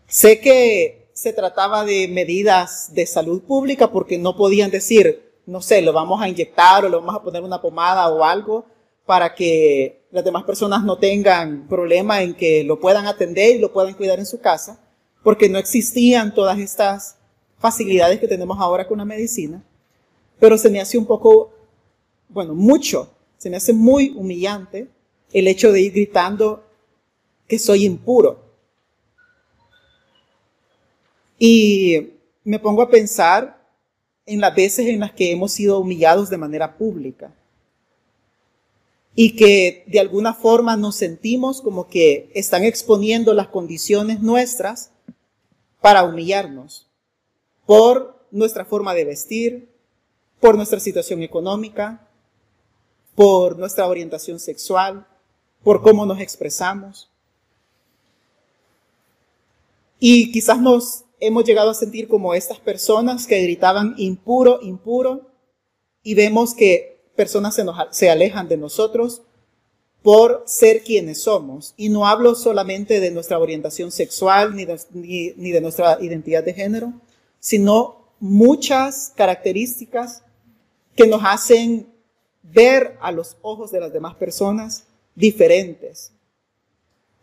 Sé 0.07 0.39
que 0.39 1.09
se 1.13 1.33
trataba 1.33 1.85
de 1.85 2.07
medidas 2.07 2.93
de 2.93 3.05
salud 3.05 3.43
pública 3.43 3.91
porque 3.91 4.17
no 4.17 4.35
podían 4.35 4.71
decir, 4.71 5.33
no 5.45 5.61
sé, 5.61 5.81
lo 5.81 5.93
vamos 5.93 6.21
a 6.21 6.29
inyectar 6.29 6.85
o 6.85 6.89
lo 6.89 6.99
vamos 7.01 7.15
a 7.15 7.21
poner 7.21 7.43
una 7.43 7.61
pomada 7.61 8.07
o 8.09 8.23
algo 8.23 8.65
para 9.05 9.33
que 9.35 10.05
las 10.11 10.23
demás 10.23 10.43
personas 10.43 10.83
no 10.83 10.97
tengan 10.97 11.67
problema 11.67 12.21
en 12.21 12.35
que 12.35 12.63
lo 12.63 12.79
puedan 12.79 13.07
atender 13.07 13.55
y 13.55 13.59
lo 13.59 13.73
puedan 13.73 13.93
cuidar 13.95 14.19
en 14.19 14.25
su 14.25 14.39
casa, 14.39 14.79
porque 15.23 15.49
no 15.49 15.57
existían 15.57 16.33
todas 16.33 16.57
estas 16.59 17.17
facilidades 17.57 18.19
que 18.19 18.27
tenemos 18.27 18.59
ahora 18.59 18.87
con 18.87 18.99
la 18.99 19.05
medicina. 19.05 19.63
Pero 20.39 20.57
se 20.57 20.69
me 20.69 20.79
hace 20.79 20.97
un 20.97 21.05
poco, 21.05 21.51
bueno, 22.29 22.55
mucho, 22.55 23.11
se 23.37 23.49
me 23.49 23.57
hace 23.57 23.73
muy 23.73 24.11
humillante 24.15 24.87
el 25.33 25.47
hecho 25.47 25.71
de 25.71 25.81
ir 25.81 25.93
gritando 25.93 26.63
que 27.47 27.59
soy 27.59 27.85
impuro. 27.85 28.39
Y 31.37 32.11
me 32.43 32.59
pongo 32.59 32.81
a 32.83 32.89
pensar 32.89 33.59
en 34.25 34.41
las 34.41 34.55
veces 34.55 34.87
en 34.87 34.99
las 34.99 35.11
que 35.11 35.31
hemos 35.31 35.51
sido 35.51 35.79
humillados 35.79 36.29
de 36.29 36.37
manera 36.37 36.77
pública 36.77 37.33
y 39.15 39.35
que 39.35 39.83
de 39.87 39.99
alguna 39.99 40.33
forma 40.33 40.77
nos 40.77 40.95
sentimos 40.95 41.61
como 41.61 41.87
que 41.87 42.29
están 42.35 42.63
exponiendo 42.63 43.33
las 43.33 43.47
condiciones 43.47 44.21
nuestras 44.21 44.91
para 45.81 46.03
humillarnos 46.03 46.87
por 47.65 48.23
nuestra 48.31 48.65
forma 48.65 48.93
de 48.93 49.05
vestir, 49.05 49.69
por 50.39 50.55
nuestra 50.55 50.79
situación 50.79 51.23
económica, 51.23 52.08
por 53.19 53.59
nuestra 53.59 53.85
orientación 53.85 54.39
sexual, 54.39 55.05
por 55.61 55.81
cómo 55.81 56.05
nos 56.05 56.21
expresamos. 56.21 57.09
Y 59.99 60.31
quizás 60.31 60.61
nos 60.61 61.03
hemos 61.19 61.43
llegado 61.43 61.69
a 61.69 61.73
sentir 61.73 62.07
como 62.07 62.33
estas 62.33 62.59
personas 62.59 63.27
que 63.27 63.41
gritaban 63.41 63.93
impuro, 63.97 64.59
impuro, 64.61 65.27
y 66.01 66.13
vemos 66.13 66.53
que 66.53 67.11
personas 67.17 67.55
se, 67.55 67.65
se 67.91 68.09
alejan 68.09 68.47
de 68.47 68.55
nosotros 68.55 69.21
por 70.01 70.43
ser 70.45 70.81
quienes 70.83 71.21
somos. 71.21 71.73
Y 71.75 71.89
no 71.89 72.07
hablo 72.07 72.35
solamente 72.35 73.01
de 73.01 73.11
nuestra 73.11 73.37
orientación 73.37 73.91
sexual 73.91 74.55
ni 74.55 74.65
ni 74.93 75.51
de 75.51 75.59
nuestra 75.59 75.97
identidad 75.99 76.45
de 76.45 76.53
género, 76.53 76.93
sino 77.41 78.13
muchas 78.21 79.11
características 79.13 80.23
que 80.95 81.05
nos 81.05 81.21
hacen 81.25 81.88
ver 82.43 82.97
a 83.01 83.11
los 83.11 83.37
ojos 83.41 83.71
de 83.71 83.79
las 83.79 83.93
demás 83.93 84.15
personas 84.15 84.85
diferentes 85.15 86.11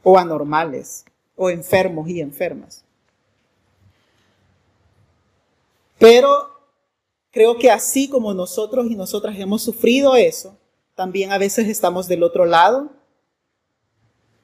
o 0.03 0.19
anormales 0.19 1.05
o 1.35 1.51
enfermos 1.51 2.09
y 2.09 2.21
enfermas. 2.21 2.85
Pero 5.99 6.57
Creo 7.37 7.59
que 7.59 7.71
así 7.71 8.09
como 8.09 8.33
nosotros 8.33 8.91
y 8.91 8.95
nosotras 8.95 9.39
hemos 9.39 9.61
sufrido 9.61 10.17
eso, 10.17 10.57
también 10.95 11.33
a 11.33 11.37
veces 11.37 11.69
estamos 11.69 12.09
del 12.09 12.23
otro 12.23 12.47
lado 12.47 12.89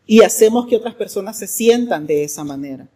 y 0.04 0.20
hacemos 0.20 0.66
que 0.66 0.76
otras 0.76 0.94
personas 0.94 1.38
se 1.38 1.46
sientan 1.46 2.06
de 2.06 2.22
esa 2.22 2.44
manera. 2.44 2.86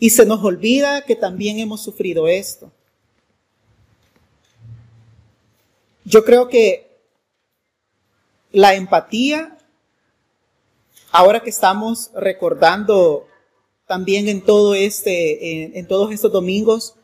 Y 0.00 0.10
se 0.10 0.26
nos 0.26 0.42
olvida 0.42 1.02
que 1.02 1.14
también 1.14 1.60
hemos 1.60 1.80
sufrido 1.80 2.26
esto. 2.26 2.72
Yo 6.08 6.24
creo 6.24 6.48
que 6.48 7.02
la 8.50 8.74
empatía, 8.74 9.58
ahora 11.12 11.40
que 11.40 11.50
estamos 11.50 12.10
recordando 12.14 13.26
también 13.86 14.26
en 14.26 14.40
todo 14.40 14.74
este, 14.74 15.84
todos 15.86 16.10
estos 16.10 16.32
domingos, 16.32 16.94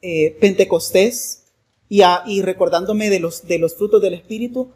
eh, 0.00 0.36
Pentecostés 0.40 1.46
y, 1.88 2.02
recordándome 2.42 3.18
los, 3.18 3.48
de 3.48 3.58
los 3.58 3.74
frutos 3.74 4.00
del 4.00 4.14
Espíritu, 4.14 4.70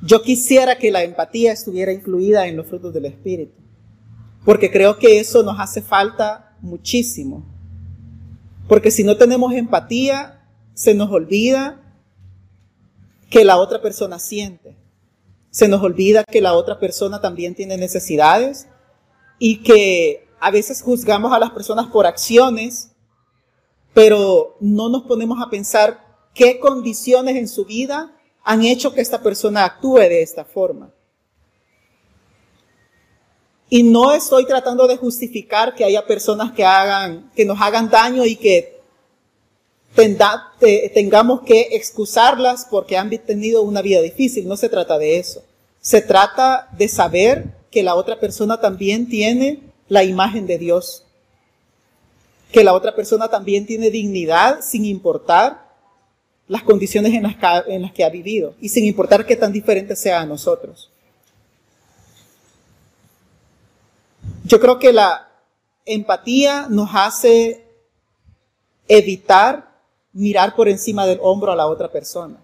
yo 0.00 0.22
quisiera 0.22 0.78
que 0.78 0.90
la 0.90 1.04
empatía 1.04 1.52
estuviera 1.52 1.92
incluida 1.92 2.48
en 2.48 2.56
los 2.56 2.66
frutos 2.66 2.94
del 2.94 3.04
Espíritu, 3.04 3.60
porque 4.46 4.70
creo 4.70 4.98
que 4.98 5.20
eso 5.20 5.42
nos 5.42 5.60
hace 5.60 5.82
falta 5.82 6.56
muchísimo. 6.62 7.44
Porque 8.68 8.90
si 8.90 9.04
no 9.04 9.18
tenemos 9.18 9.52
empatía, 9.52 10.48
se 10.72 10.94
nos 10.94 11.10
olvida 11.10 11.81
que 13.32 13.44
la 13.44 13.56
otra 13.56 13.82
persona 13.82 14.20
siente. 14.20 14.76
Se 15.50 15.66
nos 15.66 15.82
olvida 15.82 16.22
que 16.22 16.40
la 16.40 16.52
otra 16.52 16.78
persona 16.78 17.20
también 17.20 17.54
tiene 17.54 17.76
necesidades 17.76 18.68
y 19.38 19.62
que 19.62 20.28
a 20.38 20.50
veces 20.50 20.82
juzgamos 20.82 21.32
a 21.32 21.38
las 21.38 21.50
personas 21.50 21.86
por 21.86 22.06
acciones 22.06 22.92
pero 23.94 24.56
no 24.60 24.88
nos 24.88 25.02
ponemos 25.02 25.40
a 25.40 25.50
pensar 25.50 26.02
qué 26.34 26.58
condiciones 26.58 27.36
en 27.36 27.48
su 27.48 27.64
vida 27.64 28.16
han 28.42 28.64
hecho 28.64 28.92
que 28.92 29.00
esta 29.00 29.22
persona 29.22 29.64
actúe 29.64 29.98
de 29.98 30.22
esta 30.22 30.44
forma. 30.44 30.92
Y 33.68 33.82
no 33.82 34.12
estoy 34.12 34.46
tratando 34.46 34.86
de 34.86 34.96
justificar 34.96 35.74
que 35.74 35.84
haya 35.84 36.06
personas 36.06 36.52
que 36.52 36.64
hagan, 36.64 37.30
que 37.34 37.44
nos 37.44 37.60
hagan 37.60 37.88
daño 37.88 38.24
y 38.24 38.36
que 38.36 38.71
tengamos 39.94 41.42
que 41.42 41.68
excusarlas 41.72 42.66
porque 42.70 42.96
han 42.96 43.10
tenido 43.10 43.62
una 43.62 43.82
vida 43.82 44.00
difícil. 44.00 44.48
No 44.48 44.56
se 44.56 44.68
trata 44.68 44.98
de 44.98 45.18
eso. 45.18 45.42
Se 45.80 46.00
trata 46.00 46.68
de 46.76 46.88
saber 46.88 47.54
que 47.70 47.82
la 47.82 47.94
otra 47.94 48.20
persona 48.20 48.60
también 48.60 49.08
tiene 49.08 49.60
la 49.88 50.04
imagen 50.04 50.46
de 50.46 50.58
Dios 50.58 51.04
que 52.52 52.62
la 52.62 52.74
otra 52.74 52.94
persona 52.94 53.28
también 53.28 53.66
tiene 53.66 53.90
dignidad 53.90 54.60
sin 54.60 54.84
importar 54.84 55.72
las 56.46 56.62
condiciones 56.62 57.14
en 57.14 57.22
las, 57.22 57.92
que, 57.92 58.04
ha 58.04 58.10
vivido 58.10 58.54
y 58.60 58.68
sin 58.68 58.84
importar 58.84 59.24
qué 59.24 59.36
tan 59.36 59.52
diferente 59.52 59.96
sea 59.96 60.20
a 60.20 60.26
nosotros. 60.26 60.90
Yo 64.44 64.60
creo 64.60 64.78
que 64.78 64.92
la 64.92 65.30
empatía 65.86 66.66
nos 66.68 66.90
hace 66.92 67.64
evitar 68.86 69.71
mirar 70.12 70.54
por 70.54 70.68
encima 70.68 71.06
del 71.06 71.18
hombro 71.22 71.52
a 71.52 71.56
la 71.56 71.66
otra 71.66 71.90
persona 71.90 72.42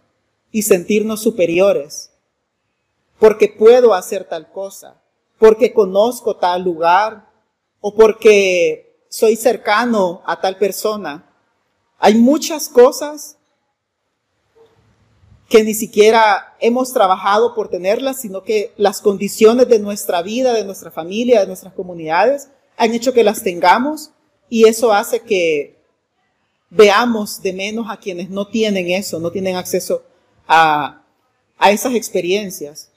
y 0.51 0.63
sentirnos 0.63 1.21
superiores 1.23 2.11
porque 3.19 3.49
puedo 3.49 3.95
hacer 3.95 4.25
tal 4.25 4.51
cosa, 4.51 5.01
porque 5.39 5.73
conozco 5.73 6.37
tal 6.37 6.63
lugar 6.63 7.29
o 7.81 7.95
porque 7.95 9.03
soy 9.09 9.37
cercano 9.37 10.23
a 10.25 10.41
tal 10.41 10.57
persona. 10.57 11.25
Hay 11.99 12.15
muchas 12.15 12.69
cosas 12.69 13.37
que 15.49 15.65
ni 15.65 15.75
siquiera 15.75 16.55
hemos 16.61 16.93
trabajado 16.93 17.55
por 17.55 17.69
tenerlas, 17.69 18.21
sino 18.21 18.43
que 18.43 18.73
las 18.77 19.01
condiciones 19.01 19.69
de 19.69 19.79
nuestra 19.79 20.23
vida, 20.23 20.53
de 20.53 20.65
nuestra 20.65 20.91
familia, 20.91 21.41
de 21.41 21.47
nuestras 21.47 21.73
comunidades, 21.73 22.49
han 22.77 22.95
hecho 22.95 23.13
que 23.13 23.25
las 23.25 23.43
tengamos 23.43 24.11
y 24.49 24.69
eso 24.69 24.93
hace 24.93 25.21
que 25.21 25.78
veamos 26.71 27.41
de 27.43 27.53
menos 27.53 27.87
a 27.89 27.97
quienes 27.97 28.31
no 28.31 28.47
tienen 28.47 28.91
eso, 28.91 29.19
no 29.19 29.31
tienen 29.31 29.57
acceso 29.57 30.03
a, 30.47 31.03
a 31.59 31.71
esas 31.71 31.95
experiencias. 31.95 32.91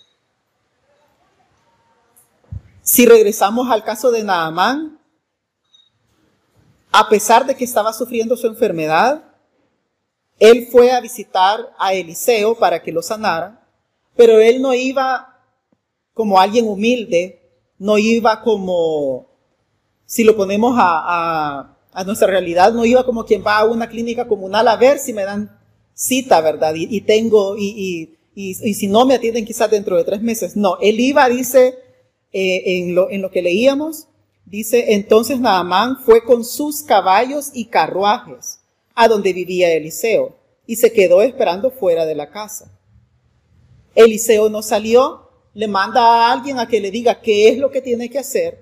Si 2.81 3.05
regresamos 3.05 3.69
al 3.69 3.83
caso 3.83 4.11
de 4.11 4.23
Naamán, 4.23 4.99
a 6.91 7.07
pesar 7.07 7.45
de 7.45 7.55
que 7.55 7.63
estaba 7.63 7.93
sufriendo 7.93 8.35
su 8.35 8.47
enfermedad, 8.47 9.23
él 10.39 10.67
fue 10.71 10.91
a 10.91 10.99
visitar 10.99 11.71
a 11.77 11.93
Eliseo 11.93 12.57
para 12.57 12.81
que 12.81 12.91
lo 12.91 13.01
sanara, 13.01 13.63
pero 14.15 14.39
él 14.39 14.61
no 14.61 14.73
iba 14.73 15.39
como 16.13 16.39
alguien 16.39 16.67
humilde, 16.67 17.41
no 17.77 17.97
iba 17.97 18.41
como, 18.41 19.27
si 20.05 20.23
lo 20.23 20.35
ponemos 20.35 20.75
a, 20.77 21.77
nuestra 22.05 22.27
realidad, 22.27 22.73
no 22.73 22.85
iba 22.85 23.05
como 23.05 23.25
quien 23.25 23.43
va 23.45 23.59
a 23.59 23.65
una 23.65 23.89
clínica 23.89 24.27
comunal 24.27 24.67
a 24.67 24.77
ver 24.77 24.99
si 24.99 25.13
me 25.13 25.23
dan 25.23 25.59
cita, 25.93 26.41
¿verdad? 26.41 26.73
Y, 26.75 27.01
tengo, 27.01 27.55
y, 27.57 28.17
si 28.35 28.87
no 28.87 29.05
me 29.05 29.15
atienden 29.15 29.45
quizás 29.45 29.69
dentro 29.69 29.97
de 29.97 30.03
tres 30.03 30.21
meses. 30.21 30.55
No, 30.55 30.77
él 30.81 30.99
iba, 30.99 31.27
dice, 31.29 31.75
eh, 32.31 32.63
en, 32.65 32.95
lo, 32.95 33.09
en 33.09 33.21
lo 33.21 33.29
que 33.29 33.41
leíamos, 33.41 34.07
Dice, 34.51 34.95
entonces 34.95 35.39
Naamán 35.39 35.97
fue 35.99 36.25
con 36.25 36.43
sus 36.43 36.83
caballos 36.83 37.51
y 37.53 37.65
carruajes 37.65 38.59
a 38.93 39.07
donde 39.07 39.31
vivía 39.31 39.71
Eliseo 39.71 40.35
y 40.67 40.75
se 40.75 40.91
quedó 40.91 41.21
esperando 41.21 41.71
fuera 41.71 42.05
de 42.05 42.15
la 42.15 42.31
casa. 42.31 42.69
Eliseo 43.95 44.49
no 44.49 44.61
salió 44.61 45.29
le 45.53 45.69
manda 45.69 46.01
a 46.01 46.33
alguien 46.33 46.59
a 46.59 46.67
que 46.67 46.81
le 46.81 46.91
diga 46.91 47.21
qué 47.21 47.47
es 47.47 47.57
lo 47.57 47.71
que 47.71 47.81
tiene 47.81 48.09
que 48.09 48.19
hacer 48.19 48.59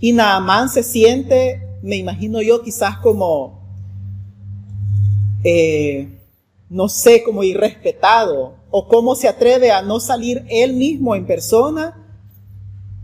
y 0.00 0.12
Naamán 0.12 0.68
se 0.68 0.82
siente, 0.82 1.62
me 1.82 1.96
imagino 1.96 2.42
yo, 2.42 2.62
quizás 2.62 2.98
como, 2.98 3.60
eh, 5.44 6.08
no 6.68 6.88
sé, 6.88 7.22
como 7.22 7.44
irrespetado 7.44 8.54
o 8.70 8.88
cómo 8.88 9.14
se 9.14 9.28
atreve 9.28 9.70
a 9.70 9.82
no 9.82 10.00
salir 10.00 10.44
él 10.48 10.74
mismo 10.74 11.14
en 11.14 11.26
persona 11.26 12.04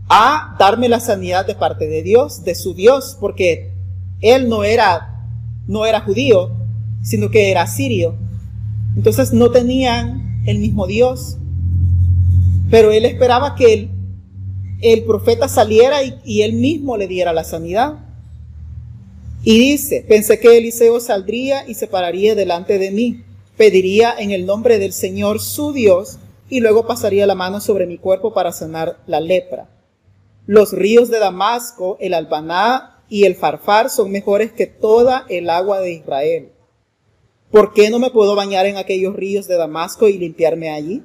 a 0.07 0.55
darme 0.59 0.87
la 0.87 0.99
sanidad 0.99 1.45
de 1.45 1.55
parte 1.55 1.87
de 1.87 2.03
Dios, 2.03 2.43
de 2.43 2.53
su 2.53 2.73
Dios, 2.73 3.17
porque 3.19 3.71
él 4.21 4.49
no 4.49 4.63
era, 4.63 5.27
no 5.67 5.85
era 5.85 6.01
judío, 6.01 6.51
sino 7.01 7.29
que 7.29 7.51
era 7.51 7.65
sirio. 7.65 8.15
Entonces 8.95 9.33
no 9.33 9.51
tenían 9.51 10.43
el 10.45 10.59
mismo 10.59 10.87
Dios. 10.87 11.37
Pero 12.69 12.91
él 12.91 13.05
esperaba 13.05 13.55
que 13.55 13.73
el, 13.73 13.91
el 14.81 15.03
profeta 15.03 15.47
saliera 15.47 16.03
y, 16.03 16.19
y, 16.23 16.41
él 16.41 16.53
mismo 16.53 16.97
le 16.97 17.07
diera 17.07 17.33
la 17.33 17.43
sanidad. 17.43 18.04
Y 19.47 19.59
dice, 19.59 20.03
pensé 20.07 20.39
que 20.39 20.57
Eliseo 20.57 20.99
saldría 20.99 21.67
y 21.67 21.75
se 21.75 21.85
pararía 21.85 22.33
delante 22.33 22.79
de 22.79 22.89
mí, 22.89 23.23
pediría 23.55 24.15
en 24.17 24.31
el 24.31 24.47
nombre 24.47 24.79
del 24.79 24.91
Señor 24.91 25.39
su 25.39 25.71
Dios 25.71 26.17
y 26.49 26.61
luego 26.61 26.87
pasaría 26.87 27.27
la 27.27 27.35
mano 27.35 27.61
sobre 27.61 27.85
mi 27.85 27.99
cuerpo 27.99 28.33
para 28.33 28.51
sanar 28.51 28.97
la 29.05 29.19
lepra. 29.19 29.69
Los 30.47 30.73
ríos 30.73 31.11
de 31.11 31.19
Damasco, 31.19 31.95
el 31.99 32.15
Albaná 32.15 33.03
y 33.07 33.25
el 33.25 33.35
Farfar 33.35 33.91
son 33.91 34.11
mejores 34.11 34.51
que 34.51 34.65
toda 34.65 35.27
el 35.29 35.51
agua 35.51 35.79
de 35.79 35.91
Israel. 35.91 36.51
¿Por 37.51 37.71
qué 37.71 37.91
no 37.91 37.99
me 37.99 38.09
puedo 38.09 38.35
bañar 38.35 38.65
en 38.65 38.77
aquellos 38.77 39.15
ríos 39.15 39.47
de 39.47 39.57
Damasco 39.57 40.07
y 40.07 40.17
limpiarme 40.17 40.71
allí? 40.71 41.03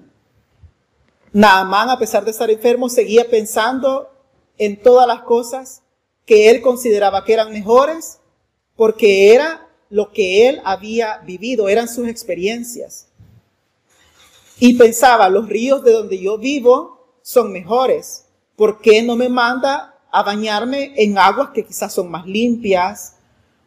Naamán, 1.35 1.90
a 1.90 1.99
pesar 1.99 2.25
de 2.25 2.30
estar 2.30 2.50
enfermo, 2.50 2.88
seguía 2.88 3.28
pensando 3.28 4.09
en 4.56 4.80
todas 4.80 5.06
las 5.06 5.20
cosas 5.25 5.82
que 6.25 6.49
él 6.49 6.62
consideraba 6.62 7.23
que 7.26 7.35
eran 7.35 7.52
mejores, 7.52 8.19
porque 8.80 9.34
era 9.34 9.68
lo 9.90 10.10
que 10.10 10.49
él 10.49 10.62
había 10.64 11.18
vivido, 11.18 11.68
eran 11.68 11.87
sus 11.87 12.08
experiencias. 12.08 13.08
Y 14.58 14.72
pensaba, 14.78 15.28
los 15.28 15.50
ríos 15.50 15.84
de 15.84 15.92
donde 15.92 16.18
yo 16.18 16.38
vivo 16.38 17.18
son 17.20 17.52
mejores. 17.52 18.25
¿Por 18.56 18.80
qué 18.80 19.02
no 19.02 19.16
me 19.16 19.28
manda 19.28 19.99
a 20.10 20.22
bañarme 20.22 20.94
en 20.96 21.18
aguas 21.18 21.50
que 21.50 21.62
quizás 21.62 21.92
son 21.92 22.10
más 22.10 22.25
limpias 22.25 23.16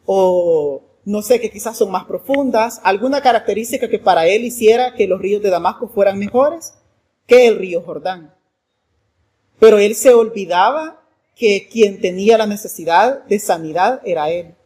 o 0.04 0.82
no 1.04 1.22
sé, 1.22 1.40
que 1.40 1.52
quizás 1.52 1.78
son 1.78 1.92
más 1.92 2.06
profundas? 2.06 2.80
¿Alguna 2.82 3.22
característica 3.22 3.88
que 3.88 4.00
para 4.00 4.26
él 4.26 4.42
hiciera 4.42 4.96
que 4.96 5.06
los 5.06 5.20
ríos 5.20 5.40
de 5.44 5.50
Damasco 5.50 5.86
fueran 5.86 6.18
mejores? 6.18 6.74
que 7.28 7.46
el 7.46 7.56
río 7.56 7.82
Jordán. 7.82 8.34
Pero 9.60 9.78
él 9.78 9.94
se 9.94 10.12
olvidaba 10.12 11.06
que 11.36 11.68
quien 11.70 12.00
tenía 12.00 12.36
la 12.36 12.48
necesidad 12.48 13.22
de 13.26 13.38
sanidad 13.38 14.02
era 14.04 14.28
él. 14.30 14.56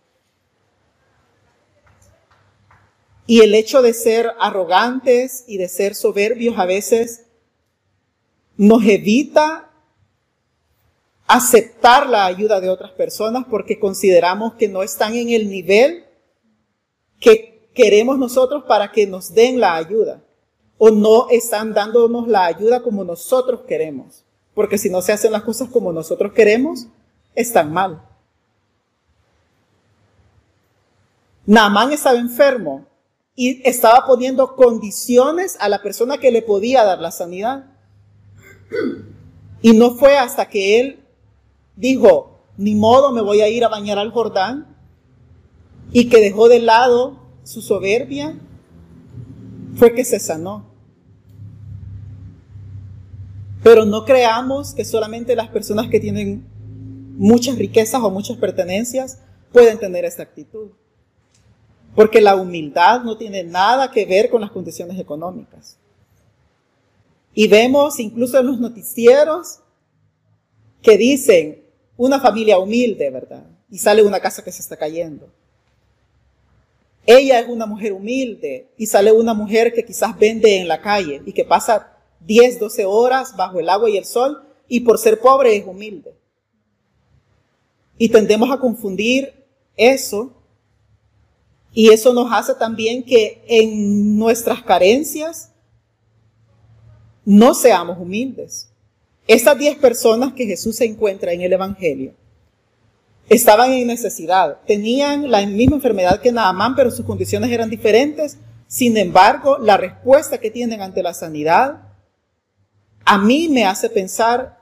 Y 3.31 3.43
el 3.43 3.55
hecho 3.55 3.83
de 3.83 3.93
ser 3.93 4.33
arrogantes 4.41 5.45
y 5.47 5.59
de 5.59 5.69
ser 5.69 5.95
soberbios 5.95 6.59
a 6.59 6.65
veces 6.65 7.27
nos 8.57 8.83
evita 8.87 9.71
aceptar 11.27 12.09
la 12.09 12.25
ayuda 12.25 12.59
de 12.59 12.71
otras 12.71 12.91
personas 12.93 13.45
porque 13.51 13.79
consideramos 13.79 14.55
que 14.55 14.67
no 14.67 14.83
están 14.83 15.15
en 15.15 15.29
el 15.29 15.51
nivel 15.51 16.07
que 17.21 17.69
queremos 17.75 18.19
nosotros 18.19 18.65
para 18.67 18.93
que 18.93 19.07
nos 19.07 19.35
den 19.35 19.61
la 19.61 19.77
ayuda 19.77 20.23
o 20.79 20.89
no 20.89 21.29
están 21.29 21.75
dándonos 21.75 22.29
la 22.29 22.47
ayuda 22.47 22.83
como 22.83 23.05
nosotros 23.05 23.61
queremos. 23.69 24.25
Porque 24.55 24.79
si 24.79 24.89
no 24.89 25.03
se 25.03 25.13
hacen 25.13 25.33
las 25.33 25.43
cosas 25.43 25.69
como 25.69 25.93
nosotros 25.93 26.33
queremos, 26.33 26.87
están 27.35 27.75
mal. 27.75 28.03
Naamán 31.45 31.93
estaba 31.93 32.19
enfermo 32.19 32.87
y 33.41 33.63
estaba 33.65 34.05
poniendo 34.05 34.57
condiciones 34.57 35.57
a 35.61 35.69
la 35.69 35.81
persona 35.81 36.19
que 36.19 36.33
le 36.33 36.43
podía 36.43 36.83
dar 36.83 36.99
la 36.99 37.13
sanidad. 37.13 37.67
Y 39.63 39.75
no 39.75 39.95
fue 39.95 40.19
hasta 40.19 40.49
que 40.49 40.81
él 40.81 41.05
dijo, 41.77 42.41
ni 42.57 42.75
modo 42.75 43.13
me 43.13 43.21
voy 43.21 43.41
a 43.41 43.49
ir 43.49 43.65
a 43.65 43.69
bañar 43.69 43.97
al 43.97 44.11
Jordán, 44.11 44.77
y 45.93 46.09
que 46.09 46.21
dejó 46.21 46.49
de 46.49 46.59
lado 46.59 47.21
su 47.45 47.63
soberbia, 47.63 48.37
fue 49.77 49.95
que 49.95 50.05
se 50.05 50.19
sanó. 50.19 50.67
Pero 53.63 53.85
no 53.85 54.05
creamos 54.05 54.75
que 54.75 54.85
solamente 54.85 55.37
las 55.37 55.49
personas 55.49 55.87
que 55.87 56.01
tienen 56.01 56.45
muchas 57.17 57.57
riquezas 57.57 58.03
o 58.03 58.11
muchas 58.11 58.37
pertenencias 58.37 59.21
pueden 59.53 59.79
tener 59.79 60.05
esta 60.05 60.25
actitud. 60.25 60.71
Porque 61.99 62.21
la 62.21 62.37
humildad 62.37 63.03
no 63.03 63.17
tiene 63.17 63.43
nada 63.43 63.91
que 63.91 64.07
ver 64.07 64.31
con 64.31 64.41
las 64.41 64.53
condiciones 64.53 65.01
económicas. 65.01 65.79
Y 67.35 67.49
vemos 67.49 67.99
incluso 67.99 68.39
en 68.39 68.47
los 68.47 68.61
noticieros 68.61 69.59
que 70.81 70.97
dicen 70.97 71.61
una 71.97 72.21
familia 72.21 72.61
humilde, 72.61 73.11
¿verdad? 73.11 73.45
Y 73.69 73.79
sale 73.79 74.05
una 74.05 74.21
casa 74.21 74.45
que 74.45 74.53
se 74.53 74.63
está 74.63 74.77
cayendo. 74.77 75.29
Ella 77.05 77.41
es 77.41 77.49
una 77.49 77.67
mujer 77.67 77.93
humilde 77.93 78.69
y 78.77 78.87
sale 78.87 79.11
una 79.11 79.35
mujer 79.35 79.73
que 79.75 79.85
quizás 79.85 80.17
vende 80.17 80.57
en 80.61 80.69
la 80.69 80.81
calle 80.81 81.21
y 81.27 81.33
que 81.33 81.45
pasa 81.45 81.97
10, 82.21 82.61
12 82.61 82.85
horas 82.85 83.35
bajo 83.37 83.59
el 83.59 83.69
agua 83.69 83.91
y 83.91 83.97
el 83.97 84.05
sol 84.05 84.45
y 84.69 84.79
por 84.79 84.99
ser 84.99 85.19
pobre 85.19 85.57
es 85.57 85.67
humilde. 85.67 86.15
Y 87.99 88.09
tendemos 88.09 88.53
a 88.53 88.61
confundir 88.61 89.35
eso 89.77 90.38
y 91.79 91.91
eso 91.91 92.13
nos 92.13 92.33
hace 92.33 92.57
también 92.57 93.05
que 93.05 93.41
en 93.47 94.19
nuestras 94.19 94.65
carencias 94.65 95.53
no 97.25 97.55
seamos 97.55 97.99
humildes. 98.01 98.69
Estas 99.29 99.57
10 99.57 99.79
personas 99.79 100.33
que 100.33 100.45
Jesús 100.45 100.75
se 100.75 100.87
encuentra 100.87 101.33
en 101.33 101.41
el 101.41 101.53
Evangelio 101.53 102.15
estaban 103.29 103.71
en 103.71 103.87
necesidad, 103.87 104.59
tenían 104.67 105.31
la 105.31 105.47
misma 105.47 105.77
enfermedad 105.77 106.21
que 106.21 106.33
Naamán, 106.33 106.75
pero 106.75 106.91
sus 106.91 107.07
condiciones 107.07 107.49
eran 107.53 107.71
diferentes. 107.71 108.39
Sin 108.67 108.97
embargo, 108.97 109.57
la 109.59 109.77
respuesta 109.77 110.39
que 110.39 110.51
tienen 110.51 110.83
ante 110.83 111.05
la 111.05 111.15
sanidad 111.15 111.83
a 113.05 113.19
mí 113.19 113.49
me 113.49 113.67
hace 113.67 113.89
pensar 113.89 114.59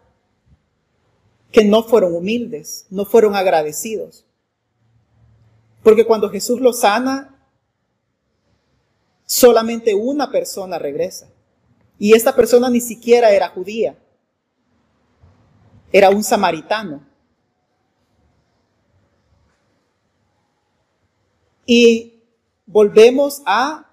que 1.50 1.64
no 1.64 1.83
fueron 1.83 2.14
humildes, 2.14 2.85
no 2.90 3.07
fueron 3.07 3.35
agradecidos. 3.35 4.25
Porque 5.87 6.05
cuando 6.05 6.29
Jesús 6.29 6.61
los 6.61 6.81
sana, 6.81 7.33
solamente 9.25 9.94
una 9.94 10.33
persona 10.33 10.81
regresa. 10.81 11.29
Y 11.96 12.12
esta 12.12 12.35
persona 12.35 12.68
ni 12.68 12.81
siquiera 12.81 13.31
era 13.31 13.51
judía, 13.51 13.96
era 15.92 16.11
un 16.11 16.25
samaritano. 16.25 17.07
Y 21.66 22.20
volvemos 22.66 23.42
a 23.46 23.88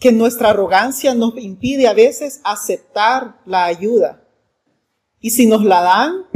que 0.00 0.10
nuestra 0.10 0.48
arrogancia 0.48 1.14
nos 1.14 1.36
impide 1.36 1.86
a 1.86 1.92
veces 1.92 2.40
aceptar 2.44 3.42
la 3.44 3.66
ayuda. 3.66 4.24
Y 5.20 5.32
si 5.32 5.44
nos 5.44 5.62
la 5.62 5.82
dan, 5.82 6.26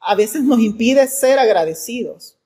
a 0.00 0.16
veces 0.16 0.42
nos 0.42 0.58
impide 0.58 1.06
ser 1.06 1.38
agradecidos. 1.38 2.37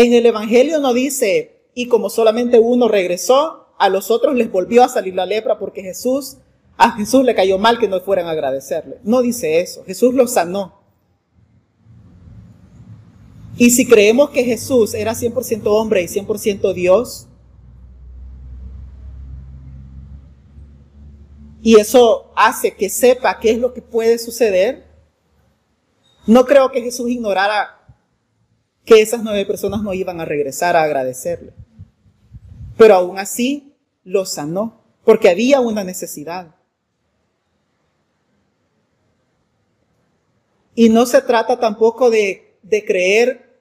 En 0.00 0.14
el 0.14 0.24
Evangelio 0.24 0.78
no 0.78 0.94
dice, 0.94 1.66
y 1.74 1.86
como 1.88 2.08
solamente 2.08 2.58
uno 2.58 2.88
regresó, 2.88 3.66
a 3.78 3.90
los 3.90 4.10
otros 4.10 4.34
les 4.34 4.50
volvió 4.50 4.82
a 4.82 4.88
salir 4.88 5.14
la 5.14 5.26
lepra 5.26 5.58
porque 5.58 5.82
Jesús, 5.82 6.38
a 6.78 6.92
Jesús 6.92 7.22
le 7.22 7.34
cayó 7.34 7.58
mal 7.58 7.78
que 7.78 7.86
no 7.86 8.00
fueran 8.00 8.26
a 8.26 8.30
agradecerle. 8.30 8.96
No 9.04 9.20
dice 9.20 9.60
eso, 9.60 9.84
Jesús 9.84 10.14
los 10.14 10.32
sanó. 10.32 10.80
Y 13.58 13.72
si 13.72 13.86
creemos 13.86 14.30
que 14.30 14.42
Jesús 14.42 14.94
era 14.94 15.12
100% 15.12 15.64
hombre 15.66 16.00
y 16.00 16.06
100% 16.06 16.72
Dios, 16.72 17.28
y 21.60 21.78
eso 21.78 22.32
hace 22.36 22.74
que 22.74 22.88
sepa 22.88 23.38
qué 23.38 23.50
es 23.50 23.58
lo 23.58 23.74
que 23.74 23.82
puede 23.82 24.16
suceder, 24.16 24.86
no 26.26 26.46
creo 26.46 26.72
que 26.72 26.80
Jesús 26.80 27.10
ignorara 27.10 27.79
que 28.90 29.00
esas 29.00 29.22
nueve 29.22 29.46
personas 29.46 29.84
no 29.84 29.94
iban 29.94 30.20
a 30.20 30.24
regresar 30.24 30.74
a 30.74 30.82
agradecerle. 30.82 31.52
Pero 32.76 32.96
aún 32.96 33.20
así 33.20 33.72
lo 34.02 34.26
sanó, 34.26 34.82
porque 35.04 35.28
había 35.28 35.60
una 35.60 35.84
necesidad. 35.84 36.56
Y 40.74 40.88
no 40.88 41.06
se 41.06 41.22
trata 41.22 41.60
tampoco 41.60 42.10
de, 42.10 42.58
de 42.64 42.84
creer 42.84 43.60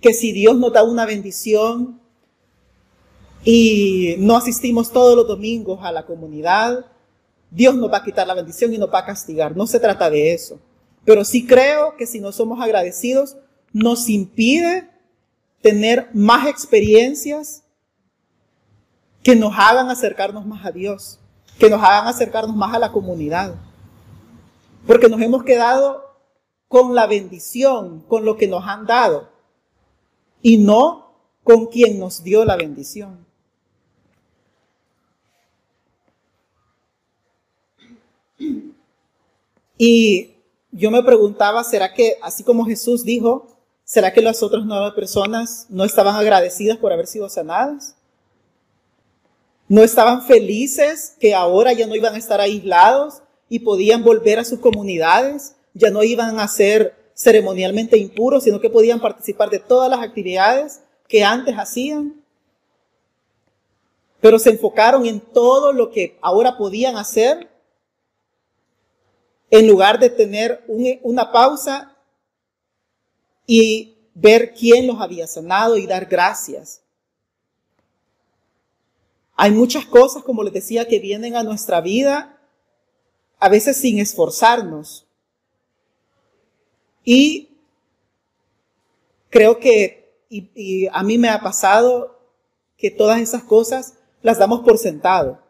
que 0.00 0.14
si 0.14 0.32
Dios 0.32 0.56
nos 0.56 0.72
da 0.72 0.84
una 0.84 1.04
bendición, 1.04 2.00
y 3.44 4.14
no 4.20 4.38
asistimos 4.38 4.90
todos 4.90 5.16
los 5.16 5.28
domingos 5.28 5.80
a 5.82 5.92
la 5.92 6.06
comunidad, 6.06 6.86
Dios 7.50 7.74
nos 7.74 7.92
va 7.92 7.98
a 7.98 8.04
quitar 8.04 8.26
la 8.26 8.32
bendición 8.32 8.72
y 8.72 8.78
nos 8.78 8.90
va 8.90 9.00
a 9.00 9.06
castigar. 9.06 9.54
No 9.54 9.66
se 9.66 9.78
trata 9.78 10.08
de 10.08 10.32
eso. 10.32 10.58
Pero 11.04 11.26
sí 11.26 11.46
creo 11.46 11.94
que 11.98 12.06
si 12.06 12.20
no 12.20 12.32
somos 12.32 12.58
agradecidos, 12.62 13.36
nos 13.78 14.08
impide 14.08 14.90
tener 15.62 16.10
más 16.12 16.48
experiencias 16.48 17.62
que 19.22 19.36
nos 19.36 19.54
hagan 19.56 19.88
acercarnos 19.88 20.46
más 20.46 20.64
a 20.66 20.72
Dios, 20.72 21.20
que 21.58 21.70
nos 21.70 21.82
hagan 21.82 22.06
acercarnos 22.06 22.56
más 22.56 22.74
a 22.74 22.78
la 22.78 22.92
comunidad. 22.92 23.54
Porque 24.86 25.08
nos 25.08 25.20
hemos 25.20 25.44
quedado 25.44 26.02
con 26.66 26.94
la 26.94 27.06
bendición, 27.06 28.04
con 28.08 28.24
lo 28.24 28.36
que 28.36 28.48
nos 28.48 28.64
han 28.66 28.86
dado, 28.86 29.28
y 30.42 30.58
no 30.58 31.12
con 31.44 31.66
quien 31.66 31.98
nos 31.98 32.22
dio 32.22 32.44
la 32.44 32.56
bendición. 32.56 33.26
Y 39.76 40.34
yo 40.72 40.90
me 40.90 41.02
preguntaba, 41.02 41.62
¿será 41.64 41.94
que, 41.94 42.16
así 42.22 42.42
como 42.42 42.64
Jesús 42.64 43.04
dijo, 43.04 43.57
¿será 43.88 44.12
que 44.12 44.20
las 44.20 44.42
otras 44.42 44.66
nueve 44.66 44.92
personas 44.94 45.64
no 45.70 45.82
estaban 45.82 46.14
agradecidas 46.14 46.76
por 46.76 46.92
haber 46.92 47.06
sido 47.06 47.26
sanadas? 47.30 47.96
¿No 49.66 49.82
estaban 49.82 50.26
felices 50.26 51.16
que 51.18 51.34
ahora 51.34 51.72
ya 51.72 51.86
no 51.86 51.96
iban 51.96 52.14
a 52.14 52.18
estar 52.18 52.38
aislados 52.38 53.22
y 53.48 53.60
podían 53.60 54.04
volver 54.04 54.38
a 54.38 54.44
sus 54.44 54.58
comunidades? 54.58 55.56
Ya 55.72 55.88
no 55.88 56.02
iban 56.02 56.38
a 56.38 56.46
ser 56.48 56.96
ceremonialmente 57.14 57.96
impuros, 57.96 58.44
sino 58.44 58.60
que 58.60 58.68
podían 58.68 59.00
participar 59.00 59.48
de 59.48 59.58
todas 59.58 59.88
las 59.88 60.00
actividades 60.00 60.82
que 61.08 61.24
antes 61.24 61.54
hacían. 61.54 62.22
Pero 64.20 64.38
se 64.38 64.50
enfocaron 64.50 65.06
en 65.06 65.18
todo 65.18 65.72
lo 65.72 65.90
que 65.90 66.18
ahora 66.20 66.58
podían 66.58 66.98
hacer 66.98 67.48
en 69.50 69.66
lugar 69.66 69.98
de 69.98 70.10
tener 70.10 70.62
una 71.02 71.32
pausa 71.32 71.94
y 73.50 73.96
ver 74.12 74.52
quién 74.52 74.86
los 74.86 75.00
había 75.00 75.26
sanado 75.26 75.78
y 75.78 75.86
dar 75.86 76.04
gracias. 76.04 76.82
Hay 79.34 79.52
muchas 79.52 79.86
cosas, 79.86 80.22
como 80.22 80.42
les 80.42 80.52
decía, 80.52 80.86
que 80.86 80.98
vienen 80.98 81.34
a 81.34 81.42
nuestra 81.42 81.80
vida, 81.80 82.38
a 83.38 83.48
veces 83.48 83.78
sin 83.78 84.00
esforzarnos. 84.00 85.06
Y 87.04 87.56
creo 89.30 89.58
que, 89.58 90.26
y, 90.28 90.86
a 90.92 91.02
mí 91.02 91.16
me 91.16 91.30
ha 91.30 91.40
pasado 91.40 92.20
que 92.76 92.90
todas 92.90 93.18
esas 93.18 93.44
cosas 93.44 93.94
las 94.20 94.38
damos 94.38 94.60
por 94.60 94.76
sentado. 94.76 95.42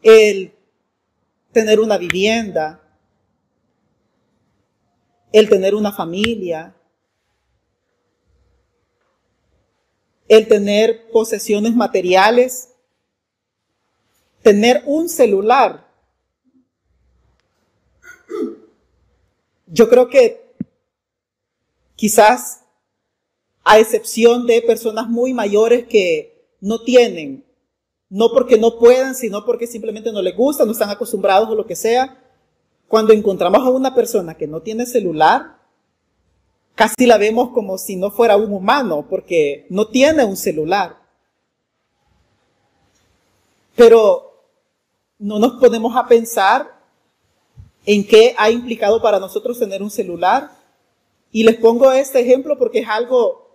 El 0.00 0.54
tener 1.50 1.80
una 1.80 1.98
vivienda, 1.98 2.80
el 5.32 5.48
tener 5.48 5.74
una 5.74 5.90
familia, 5.90 6.76
el 10.30 10.46
tener 10.46 11.10
posesiones 11.10 11.74
materiales, 11.74 12.68
tener 14.42 14.80
un 14.86 15.08
celular. 15.08 15.88
Yo 19.66 19.88
creo 19.88 20.08
que 20.08 20.54
quizás 21.96 22.60
a 23.64 23.80
excepción 23.80 24.46
de 24.46 24.62
personas 24.62 25.08
muy 25.08 25.34
mayores 25.34 25.88
que 25.88 26.46
no 26.60 26.80
tienen, 26.84 27.44
no 28.08 28.30
porque 28.32 28.56
no 28.56 28.78
puedan, 28.78 29.16
sino 29.16 29.44
porque 29.44 29.66
simplemente 29.66 30.12
no 30.12 30.22
les 30.22 30.36
gusta, 30.36 30.64
no 30.64 30.70
están 30.70 30.90
acostumbrados 30.90 31.48
o 31.48 31.56
lo 31.56 31.66
que 31.66 31.74
sea, 31.74 32.22
cuando 32.86 33.12
encontramos 33.12 33.66
a 33.66 33.70
una 33.70 33.96
persona 33.96 34.36
que 34.36 34.46
no 34.46 34.62
tiene 34.62 34.86
celular, 34.86 35.59
casi 36.74 37.06
la 37.06 37.18
vemos 37.18 37.50
como 37.50 37.78
si 37.78 37.96
no 37.96 38.10
fuera 38.10 38.36
un 38.36 38.52
humano, 38.52 39.06
porque 39.08 39.66
no 39.68 39.88
tiene 39.88 40.24
un 40.24 40.36
celular. 40.36 40.96
Pero 43.76 44.46
no 45.18 45.38
nos 45.38 45.60
ponemos 45.60 45.94
a 45.96 46.06
pensar 46.06 46.80
en 47.84 48.06
qué 48.06 48.34
ha 48.38 48.50
implicado 48.50 49.00
para 49.02 49.18
nosotros 49.18 49.58
tener 49.58 49.82
un 49.82 49.90
celular. 49.90 50.50
Y 51.32 51.44
les 51.44 51.56
pongo 51.56 51.92
este 51.92 52.20
ejemplo 52.20 52.58
porque 52.58 52.80
es 52.80 52.88
algo 52.88 53.48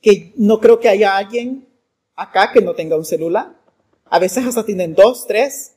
que 0.00 0.32
no 0.36 0.60
creo 0.60 0.78
que 0.78 0.88
haya 0.88 1.16
alguien 1.16 1.66
acá 2.14 2.52
que 2.52 2.60
no 2.60 2.74
tenga 2.74 2.96
un 2.96 3.04
celular. 3.04 3.56
A 4.04 4.18
veces 4.18 4.46
hasta 4.46 4.64
tienen 4.64 4.94
dos, 4.94 5.26
tres. 5.26 5.74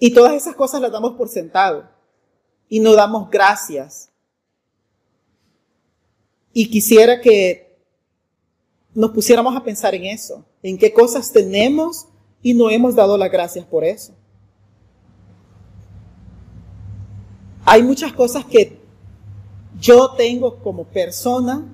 Y 0.00 0.12
todas 0.14 0.32
esas 0.32 0.54
cosas 0.54 0.80
las 0.80 0.92
damos 0.92 1.12
por 1.12 1.28
sentado 1.28 1.97
y 2.68 2.80
no 2.80 2.94
damos 2.94 3.30
gracias. 3.30 4.10
Y 6.52 6.70
quisiera 6.70 7.20
que 7.20 7.78
nos 8.94 9.12
pusiéramos 9.12 9.54
a 9.56 9.62
pensar 9.62 9.94
en 9.94 10.04
eso, 10.06 10.44
en 10.62 10.76
qué 10.76 10.92
cosas 10.92 11.32
tenemos 11.32 12.06
y 12.42 12.54
no 12.54 12.70
hemos 12.70 12.94
dado 12.94 13.16
las 13.16 13.30
gracias 13.30 13.64
por 13.64 13.84
eso. 13.84 14.12
Hay 17.64 17.82
muchas 17.82 18.12
cosas 18.12 18.44
que 18.44 18.78
yo 19.78 20.14
tengo 20.16 20.56
como 20.56 20.84
persona 20.84 21.64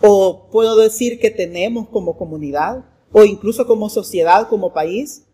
o 0.00 0.46
puedo 0.52 0.76
decir 0.76 1.18
que 1.18 1.30
tenemos 1.30 1.88
como 1.88 2.16
comunidad 2.16 2.84
o 3.10 3.24
incluso 3.24 3.66
como 3.66 3.88
sociedad, 3.88 4.48
como 4.48 4.72
país, 4.72 5.24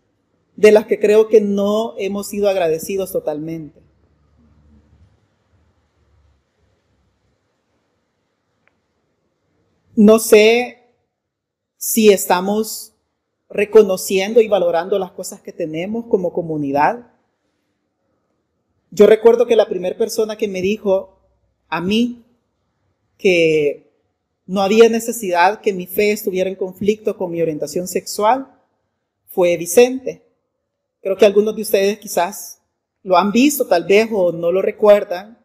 de 0.55 0.71
las 0.71 0.85
que 0.85 0.99
creo 0.99 1.27
que 1.27 1.41
no 1.41 1.95
hemos 1.97 2.27
sido 2.27 2.49
agradecidos 2.49 3.11
totalmente. 3.11 3.81
No 9.95 10.19
sé 10.19 10.83
si 11.77 12.11
estamos 12.11 12.93
reconociendo 13.49 14.41
y 14.41 14.47
valorando 14.47 14.99
las 14.99 15.11
cosas 15.11 15.41
que 15.41 15.53
tenemos 15.53 16.05
como 16.07 16.33
comunidad. 16.33 17.11
Yo 18.91 19.07
recuerdo 19.07 19.45
que 19.45 19.55
la 19.55 19.69
primera 19.69 19.97
persona 19.97 20.37
que 20.37 20.47
me 20.47 20.61
dijo 20.61 21.19
a 21.69 21.79
mí 21.79 22.25
que 23.17 23.93
no 24.45 24.61
había 24.61 24.89
necesidad 24.89 25.61
que 25.61 25.73
mi 25.73 25.87
fe 25.87 26.11
estuviera 26.11 26.49
en 26.49 26.55
conflicto 26.55 27.17
con 27.17 27.31
mi 27.31 27.41
orientación 27.41 27.87
sexual 27.87 28.47
fue 29.27 29.55
Vicente. 29.57 30.24
Creo 31.05 31.17
que 31.17 31.25
algunos 31.27 31.55
de 31.55 31.61
ustedes 31.61 31.99
quizás 31.99 32.63
lo 33.03 33.15
han 33.15 33.31
visto 33.31 33.67
tal 33.67 33.83
vez 33.83 34.09
o 34.11 34.31
no 34.31 34.51
lo 34.51 34.59
recuerdan. 34.59 35.37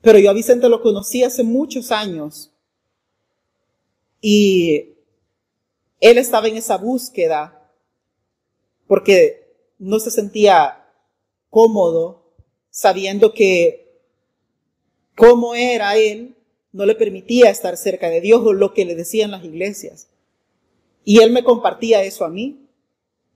Pero 0.00 0.18
yo 0.18 0.28
a 0.28 0.32
Vicente 0.32 0.68
lo 0.68 0.82
conocí 0.82 1.22
hace 1.22 1.44
muchos 1.44 1.92
años 1.92 2.50
y 4.20 4.96
él 6.00 6.18
estaba 6.18 6.48
en 6.48 6.56
esa 6.56 6.76
búsqueda 6.78 7.70
porque 8.88 9.54
no 9.78 10.00
se 10.00 10.10
sentía 10.10 10.84
cómodo 11.48 12.34
sabiendo 12.70 13.34
que 13.34 14.00
cómo 15.14 15.54
era 15.54 15.96
él 15.96 16.34
no 16.72 16.86
le 16.86 16.96
permitía 16.96 17.50
estar 17.50 17.76
cerca 17.76 18.10
de 18.10 18.20
Dios 18.20 18.42
o 18.44 18.52
lo 18.52 18.74
que 18.74 18.84
le 18.84 18.96
decían 18.96 19.30
las 19.30 19.44
iglesias. 19.44 20.08
Y 21.04 21.20
él 21.20 21.30
me 21.30 21.44
compartía 21.44 22.02
eso 22.02 22.24
a 22.24 22.28
mí. 22.28 22.61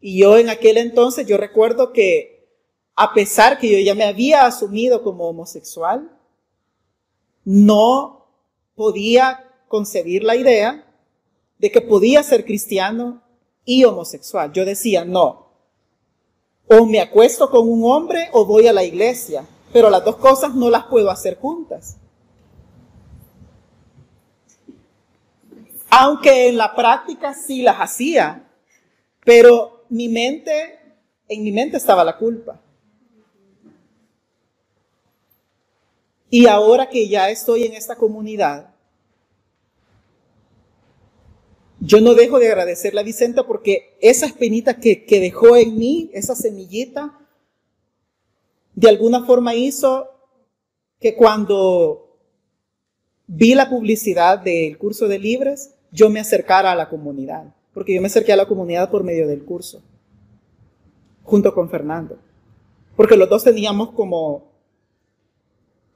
Y 0.00 0.20
yo 0.20 0.36
en 0.38 0.48
aquel 0.48 0.76
entonces, 0.78 1.26
yo 1.26 1.36
recuerdo 1.36 1.92
que 1.92 2.36
a 2.94 3.12
pesar 3.12 3.58
que 3.58 3.70
yo 3.70 3.78
ya 3.78 3.94
me 3.94 4.04
había 4.04 4.46
asumido 4.46 5.02
como 5.02 5.28
homosexual, 5.28 6.10
no 7.44 8.26
podía 8.74 9.50
concebir 9.68 10.24
la 10.24 10.36
idea 10.36 10.86
de 11.58 11.70
que 11.70 11.80
podía 11.80 12.22
ser 12.22 12.44
cristiano 12.44 13.22
y 13.64 13.84
homosexual. 13.84 14.52
Yo 14.52 14.64
decía, 14.64 15.04
no, 15.04 15.46
o 16.68 16.86
me 16.86 17.00
acuesto 17.00 17.50
con 17.50 17.68
un 17.68 17.84
hombre 17.84 18.28
o 18.32 18.44
voy 18.44 18.66
a 18.66 18.72
la 18.72 18.84
iglesia, 18.84 19.46
pero 19.72 19.90
las 19.90 20.04
dos 20.04 20.16
cosas 20.16 20.54
no 20.54 20.70
las 20.70 20.84
puedo 20.86 21.10
hacer 21.10 21.38
juntas. 21.38 21.96
Aunque 25.88 26.48
en 26.48 26.56
la 26.56 26.74
práctica 26.74 27.34
sí 27.34 27.62
las 27.62 27.76
hacía, 27.76 28.50
pero 29.24 29.75
mi 29.88 30.08
mente, 30.08 30.78
en 31.28 31.42
mi 31.42 31.52
mente 31.52 31.76
estaba 31.76 32.04
la 32.04 32.16
culpa. 32.16 32.60
Y 36.30 36.46
ahora 36.46 36.88
que 36.88 37.08
ya 37.08 37.30
estoy 37.30 37.64
en 37.64 37.74
esta 37.74 37.96
comunidad, 37.96 38.74
yo 41.80 42.00
no 42.00 42.14
dejo 42.14 42.38
de 42.38 42.48
agradecerle 42.48 43.00
a 43.00 43.04
Vicenta 43.04 43.46
porque 43.46 43.96
esa 44.00 44.26
espinita 44.26 44.80
que, 44.80 45.04
que 45.04 45.20
dejó 45.20 45.56
en 45.56 45.76
mí, 45.76 46.10
esa 46.12 46.34
semillita, 46.34 47.18
de 48.74 48.88
alguna 48.88 49.24
forma 49.24 49.54
hizo 49.54 50.08
que 51.00 51.14
cuando 51.14 52.18
vi 53.26 53.54
la 53.54 53.68
publicidad 53.68 54.38
del 54.38 54.78
curso 54.78 55.08
de 55.08 55.18
Libres, 55.18 55.74
yo 55.90 56.10
me 56.10 56.20
acercara 56.20 56.72
a 56.72 56.76
la 56.76 56.88
comunidad, 56.88 57.54
porque 57.76 57.94
yo 57.94 58.00
me 58.00 58.06
acerqué 58.06 58.32
a 58.32 58.36
la 58.36 58.46
comunidad 58.46 58.90
por 58.90 59.04
medio 59.04 59.28
del 59.28 59.44
curso, 59.44 59.82
junto 61.24 61.52
con 61.52 61.68
Fernando, 61.68 62.18
porque 62.96 63.18
los 63.18 63.28
dos 63.28 63.44
teníamos 63.44 63.90
como 63.90 64.50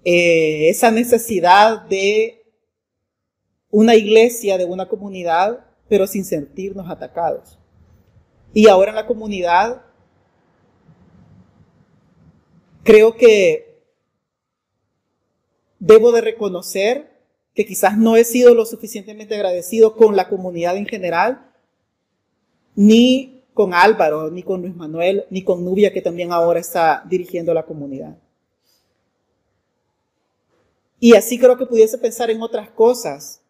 eh, 0.05 0.69
esa 0.69 0.91
necesidad 0.91 1.81
de 1.87 2.43
una 3.71 3.95
iglesia, 3.95 4.59
de 4.59 4.67
una 4.67 4.89
comunidad, 4.89 5.69
pero 5.89 6.07
sin 6.07 6.27
sentirnos 6.27 6.91
atacados. 6.91 7.59
Y 8.53 8.69
ahora 8.69 8.91
en 8.91 8.97
la 8.97 9.07
comunidad, 9.07 9.81
creo 12.83 13.17
que 13.17 13.83
debo 15.79 16.13
de 16.13 16.21
reconocer 16.21 17.11
que 17.55 17.65
quizás 17.65 17.97
no 17.97 18.17
he 18.17 18.25
sido 18.25 18.55
lo 18.55 18.67
suficientemente 18.67 19.35
agradecido 19.35 19.97
con 19.97 20.15
la 20.15 20.29
comunidad 20.29 20.77
en 20.77 20.85
general, 20.85 21.47
ni 22.75 23.45
con 23.55 23.75
Álvaro, 23.75 24.31
ni 24.31 24.43
con 24.43 24.63
Luis 24.63 24.75
Manuel, 24.75 25.25
ni 25.31 25.45
con 25.45 25.65
Nubia, 25.65 25.93
que 25.93 26.03
también 26.03 26.33
ahora 26.33 26.61
está 26.61 27.05
dirigiendo 27.09 27.53
la 27.53 27.65
comunidad. 27.65 28.17
Y 30.99 31.15
así 31.15 31.39
creo 31.39 31.57
que 31.57 31.67
pudiese 31.67 31.99
pensar 31.99 32.31
en 32.31 32.43
otras 32.43 32.71
cosas. 32.71 33.43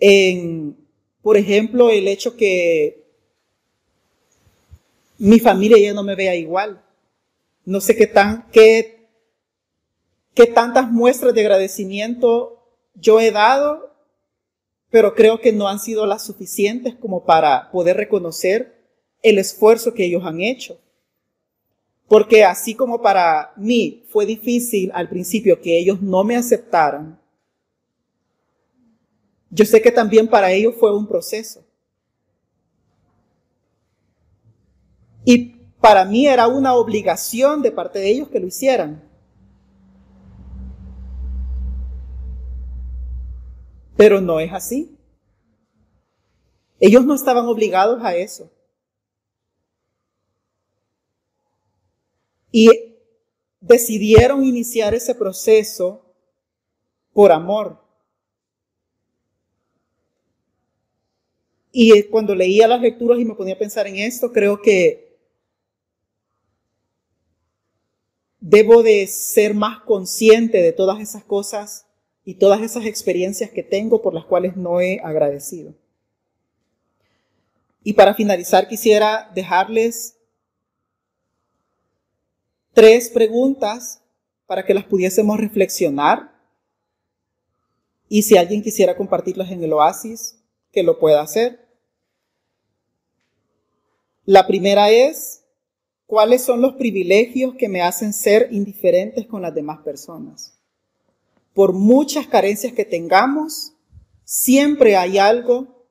En, 0.00 0.76
por 1.22 1.36
ejemplo, 1.36 1.90
el 1.90 2.08
hecho 2.08 2.36
que 2.36 3.04
mi 5.18 5.38
familia 5.38 5.78
ya 5.78 5.94
no 5.94 6.02
me 6.02 6.16
vea 6.16 6.34
igual. 6.34 6.84
No 7.64 7.80
sé 7.80 7.96
qué 7.96 8.06
tan, 8.06 8.48
qué, 8.50 9.08
qué 10.34 10.46
tantas 10.46 10.90
muestras 10.90 11.32
de 11.32 11.40
agradecimiento 11.40 12.60
yo 12.94 13.20
he 13.20 13.30
dado, 13.30 13.93
pero 14.94 15.12
creo 15.12 15.40
que 15.40 15.52
no 15.52 15.66
han 15.66 15.80
sido 15.80 16.06
las 16.06 16.24
suficientes 16.24 16.94
como 16.94 17.24
para 17.24 17.68
poder 17.72 17.96
reconocer 17.96 18.80
el 19.22 19.38
esfuerzo 19.38 19.92
que 19.92 20.04
ellos 20.04 20.22
han 20.24 20.40
hecho. 20.40 20.80
Porque 22.06 22.44
así 22.44 22.76
como 22.76 23.02
para 23.02 23.52
mí 23.56 24.04
fue 24.10 24.24
difícil 24.24 24.92
al 24.94 25.08
principio 25.08 25.60
que 25.60 25.76
ellos 25.76 26.00
no 26.00 26.22
me 26.22 26.36
aceptaran, 26.36 27.20
yo 29.50 29.64
sé 29.64 29.82
que 29.82 29.90
también 29.90 30.28
para 30.28 30.52
ellos 30.52 30.76
fue 30.78 30.96
un 30.96 31.08
proceso. 31.08 31.66
Y 35.24 35.56
para 35.80 36.04
mí 36.04 36.28
era 36.28 36.46
una 36.46 36.74
obligación 36.74 37.62
de 37.62 37.72
parte 37.72 37.98
de 37.98 38.10
ellos 38.10 38.28
que 38.28 38.38
lo 38.38 38.46
hicieran. 38.46 39.02
Pero 44.04 44.20
no 44.20 44.38
es 44.38 44.52
así. 44.52 44.98
Ellos 46.78 47.06
no 47.06 47.14
estaban 47.14 47.46
obligados 47.46 48.04
a 48.04 48.14
eso. 48.14 48.52
Y 52.52 52.68
decidieron 53.60 54.44
iniciar 54.44 54.92
ese 54.92 55.14
proceso 55.14 56.14
por 57.14 57.32
amor. 57.32 57.82
Y 61.72 62.02
cuando 62.08 62.34
leía 62.34 62.68
las 62.68 62.82
lecturas 62.82 63.18
y 63.18 63.24
me 63.24 63.34
ponía 63.34 63.54
a 63.54 63.58
pensar 63.58 63.86
en 63.86 63.96
esto, 63.96 64.30
creo 64.32 64.60
que 64.60 65.16
debo 68.38 68.82
de 68.82 69.06
ser 69.06 69.54
más 69.54 69.80
consciente 69.80 70.60
de 70.60 70.72
todas 70.72 71.00
esas 71.00 71.24
cosas 71.24 71.86
y 72.24 72.34
todas 72.34 72.62
esas 72.62 72.86
experiencias 72.86 73.50
que 73.50 73.62
tengo 73.62 74.00
por 74.00 74.14
las 74.14 74.24
cuales 74.24 74.56
no 74.56 74.80
he 74.80 75.00
agradecido. 75.00 75.74
Y 77.82 77.92
para 77.92 78.14
finalizar, 78.14 78.66
quisiera 78.66 79.30
dejarles 79.34 80.16
tres 82.72 83.10
preguntas 83.10 84.02
para 84.46 84.64
que 84.64 84.72
las 84.72 84.84
pudiésemos 84.84 85.38
reflexionar. 85.38 86.32
Y 88.08 88.22
si 88.22 88.38
alguien 88.38 88.62
quisiera 88.62 88.96
compartirlas 88.96 89.50
en 89.50 89.62
el 89.62 89.72
oasis, 89.74 90.38
que 90.72 90.82
lo 90.82 90.98
pueda 90.98 91.20
hacer. 91.20 91.68
La 94.24 94.46
primera 94.46 94.90
es, 94.90 95.44
¿cuáles 96.06 96.42
son 96.42 96.62
los 96.62 96.74
privilegios 96.74 97.54
que 97.54 97.68
me 97.68 97.82
hacen 97.82 98.14
ser 98.14 98.48
indiferentes 98.50 99.26
con 99.26 99.42
las 99.42 99.54
demás 99.54 99.80
personas? 99.84 100.53
Por 101.54 101.72
muchas 101.72 102.26
carencias 102.26 102.72
que 102.72 102.84
tengamos, 102.84 103.72
siempre 104.24 104.96
hay 104.96 105.18
algo 105.18 105.86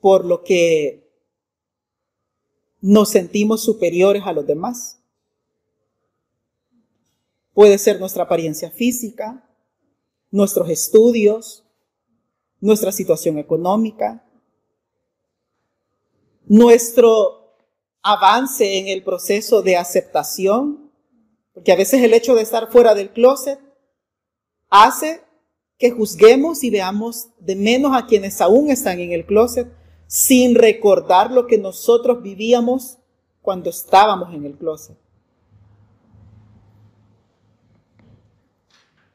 por 0.00 0.24
lo 0.24 0.42
que 0.42 1.08
nos 2.80 3.10
sentimos 3.10 3.62
superiores 3.62 4.22
a 4.24 4.32
los 4.32 4.46
demás. 4.46 5.00
Puede 7.54 7.78
ser 7.78 7.98
nuestra 7.98 8.24
apariencia 8.24 8.70
física, 8.70 9.48
nuestros 10.30 10.68
estudios, 10.68 11.64
nuestra 12.60 12.92
situación 12.92 13.38
económica, 13.38 14.24
nuestro 16.46 17.56
avance 18.02 18.78
en 18.78 18.88
el 18.88 19.02
proceso 19.02 19.62
de 19.62 19.76
aceptación, 19.76 20.90
porque 21.54 21.72
a 21.72 21.76
veces 21.76 22.02
el 22.02 22.14
hecho 22.14 22.34
de 22.34 22.42
estar 22.42 22.70
fuera 22.70 22.94
del 22.94 23.10
closet 23.10 23.65
hace 24.82 25.22
que 25.78 25.90
juzguemos 25.90 26.64
y 26.64 26.70
veamos 26.70 27.28
de 27.38 27.56
menos 27.56 27.92
a 27.94 28.06
quienes 28.06 28.40
aún 28.40 28.70
están 28.70 29.00
en 29.00 29.12
el 29.12 29.26
closet 29.26 29.70
sin 30.06 30.54
recordar 30.54 31.30
lo 31.30 31.46
que 31.46 31.58
nosotros 31.58 32.22
vivíamos 32.22 32.98
cuando 33.42 33.70
estábamos 33.70 34.32
en 34.34 34.44
el 34.46 34.54
closet. 34.54 34.96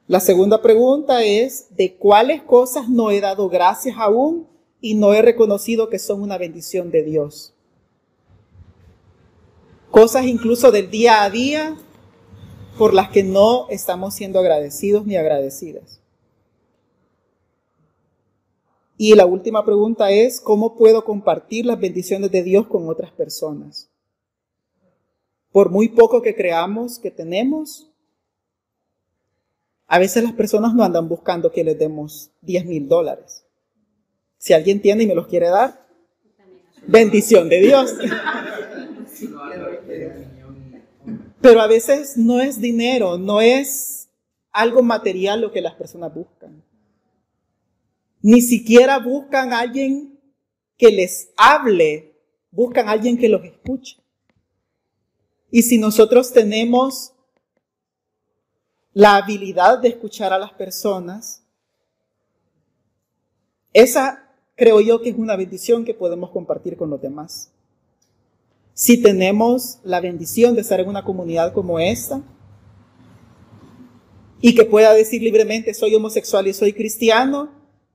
La 0.07 0.19
segunda 0.19 0.61
pregunta 0.61 1.23
es, 1.23 1.67
¿de 1.69 1.95
cuáles 1.95 2.41
cosas 2.43 2.89
no 2.89 3.11
he 3.11 3.21
dado 3.21 3.47
gracias 3.47 3.95
aún 3.97 4.47
y 4.81 4.95
no 4.95 5.13
he 5.13 5.21
reconocido 5.21 5.89
que 5.89 5.99
son 5.99 6.21
una 6.21 6.37
bendición 6.37 6.91
de 6.91 7.03
Dios? 7.03 7.53
Cosas 9.89 10.25
incluso 10.25 10.71
del 10.71 10.89
día 10.89 11.23
a 11.23 11.29
día 11.29 11.77
por 12.81 12.95
las 12.95 13.11
que 13.11 13.21
no 13.21 13.69
estamos 13.69 14.15
siendo 14.15 14.39
agradecidos 14.39 15.05
ni 15.05 15.15
agradecidas. 15.15 16.01
Y 18.97 19.13
la 19.13 19.27
última 19.27 19.63
pregunta 19.63 20.09
es, 20.09 20.41
¿cómo 20.41 20.75
puedo 20.75 21.05
compartir 21.05 21.67
las 21.67 21.79
bendiciones 21.79 22.31
de 22.31 22.41
Dios 22.41 22.65
con 22.65 22.89
otras 22.89 23.11
personas? 23.11 23.91
Por 25.51 25.69
muy 25.69 25.89
poco 25.89 26.23
que 26.23 26.33
creamos 26.33 26.97
que 26.97 27.11
tenemos, 27.11 27.91
a 29.85 29.99
veces 29.99 30.23
las 30.23 30.33
personas 30.33 30.73
no 30.73 30.83
andan 30.83 31.07
buscando 31.07 31.51
que 31.51 31.63
les 31.63 31.77
demos 31.77 32.31
10 32.41 32.65
mil 32.65 32.87
dólares. 32.87 33.45
Si 34.39 34.53
alguien 34.53 34.81
tiene 34.81 35.03
y 35.03 35.07
me 35.07 35.13
los 35.13 35.27
quiere 35.27 35.49
dar, 35.49 35.85
bendición 36.87 37.47
de 37.47 37.61
Dios. 37.61 37.93
Pero 41.41 41.61
a 41.61 41.67
veces 41.67 42.17
no 42.17 42.39
es 42.39 42.61
dinero, 42.61 43.17
no 43.17 43.41
es 43.41 44.09
algo 44.51 44.83
material 44.83 45.41
lo 45.41 45.51
que 45.51 45.61
las 45.61 45.73
personas 45.73 46.13
buscan. 46.13 46.63
Ni 48.21 48.41
siquiera 48.41 48.99
buscan 48.99 49.51
a 49.51 49.59
alguien 49.59 50.19
que 50.77 50.91
les 50.91 51.31
hable, 51.37 52.13
buscan 52.51 52.87
a 52.87 52.91
alguien 52.91 53.17
que 53.17 53.29
los 53.29 53.43
escuche. 53.43 53.97
Y 55.49 55.63
si 55.63 55.77
nosotros 55.77 56.31
tenemos 56.31 57.13
la 58.93 59.15
habilidad 59.15 59.79
de 59.79 59.89
escuchar 59.89 60.33
a 60.33 60.39
las 60.39 60.53
personas, 60.53 61.43
esa 63.73 64.29
creo 64.55 64.79
yo 64.79 65.01
que 65.01 65.09
es 65.09 65.17
una 65.17 65.35
bendición 65.35 65.85
que 65.85 65.93
podemos 65.93 66.29
compartir 66.29 66.77
con 66.77 66.89
los 66.89 67.01
demás. 67.01 67.51
Si 68.81 68.99
tenemos 68.99 69.77
la 69.83 70.01
bendición 70.01 70.55
de 70.55 70.61
estar 70.61 70.79
en 70.79 70.89
una 70.89 71.03
comunidad 71.03 71.53
como 71.53 71.77
esta 71.77 72.23
y 74.39 74.55
que 74.55 74.65
pueda 74.65 74.91
decir 74.95 75.21
libremente 75.21 75.75
soy 75.75 75.93
homosexual 75.93 76.47
y 76.47 76.53
soy 76.53 76.73
cristiano 76.73 77.51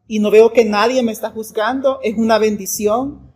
y 0.07 0.21
no 0.21 0.31
veo 0.31 0.53
que 0.53 0.65
nadie 0.65 1.03
me 1.03 1.11
está 1.11 1.33
juzgando, 1.33 1.99
es 2.05 2.17
una 2.17 2.39
bendición 2.39 3.33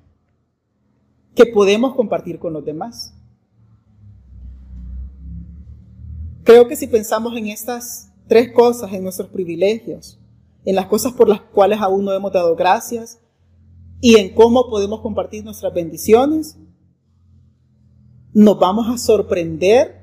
que 1.34 1.44
podemos 1.44 1.96
compartir 1.96 2.38
con 2.38 2.52
los 2.52 2.64
demás. 2.64 3.14
Creo 6.44 6.68
que 6.68 6.76
si 6.76 6.86
pensamos 6.86 7.36
en 7.36 7.48
estas 7.48 8.12
tres 8.28 8.52
cosas, 8.52 8.92
en 8.92 9.02
nuestros 9.02 9.28
privilegios, 9.28 10.20
en 10.64 10.76
las 10.76 10.86
cosas 10.86 11.14
por 11.14 11.28
las 11.28 11.40
cuales 11.40 11.80
aún 11.80 12.04
no 12.04 12.12
hemos 12.12 12.32
dado 12.32 12.54
gracias 12.54 13.18
y 14.00 14.20
en 14.20 14.36
cómo 14.36 14.70
podemos 14.70 15.00
compartir 15.00 15.42
nuestras 15.44 15.74
bendiciones, 15.74 16.56
nos 18.32 18.58
vamos 18.58 18.88
a 18.88 18.98
sorprender 18.98 20.00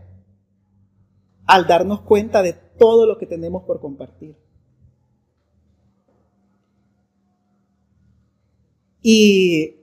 al 1.45 1.65
darnos 1.67 2.01
cuenta 2.01 2.41
de 2.41 2.53
todo 2.53 3.05
lo 3.05 3.17
que 3.17 3.25
tenemos 3.25 3.63
por 3.63 3.79
compartir. 3.79 4.35
Y 9.01 9.75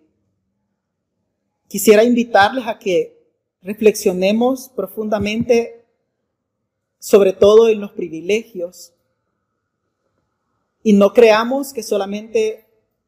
quisiera 1.68 2.04
invitarles 2.04 2.66
a 2.66 2.78
que 2.78 3.14
reflexionemos 3.62 4.68
profundamente 4.68 5.86
sobre 6.98 7.32
todo 7.32 7.68
en 7.68 7.80
los 7.80 7.92
privilegios 7.92 8.92
y 10.82 10.92
no 10.92 11.14
creamos 11.14 11.72
que 11.72 11.82
solamente 11.82 12.66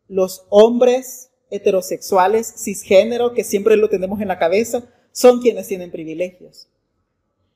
los 0.08 0.46
hombres 0.48 1.30
heterosexuales, 1.50 2.54
cisgénero, 2.56 3.34
que 3.34 3.44
siempre 3.44 3.76
lo 3.76 3.90
tenemos 3.90 4.20
en 4.20 4.28
la 4.28 4.38
cabeza, 4.38 4.84
son 5.16 5.40
quienes 5.40 5.66
tienen 5.66 5.90
privilegios. 5.90 6.68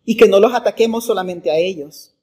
Y 0.02 0.16
que 0.16 0.26
no 0.26 0.40
los 0.40 0.54
ataquemos 0.54 1.04
solamente 1.04 1.50
a 1.50 1.58
ellos, 1.58 2.14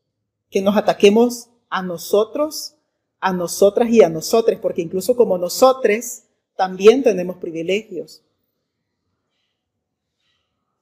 que 0.49 0.63
nos 0.63 0.75
ataquemos 0.75 1.49
a 1.69 1.83
nosotros, 1.83 2.73
a 3.19 3.31
nosotras 3.33 3.87
y 3.91 4.01
a 4.01 4.09
nosotros, 4.09 4.57
porque 4.59 4.81
incluso 4.81 5.15
como 5.15 5.37
nosotros 5.37 6.23
también 6.55 7.03
tenemos 7.03 7.37
privilegios 7.37 8.23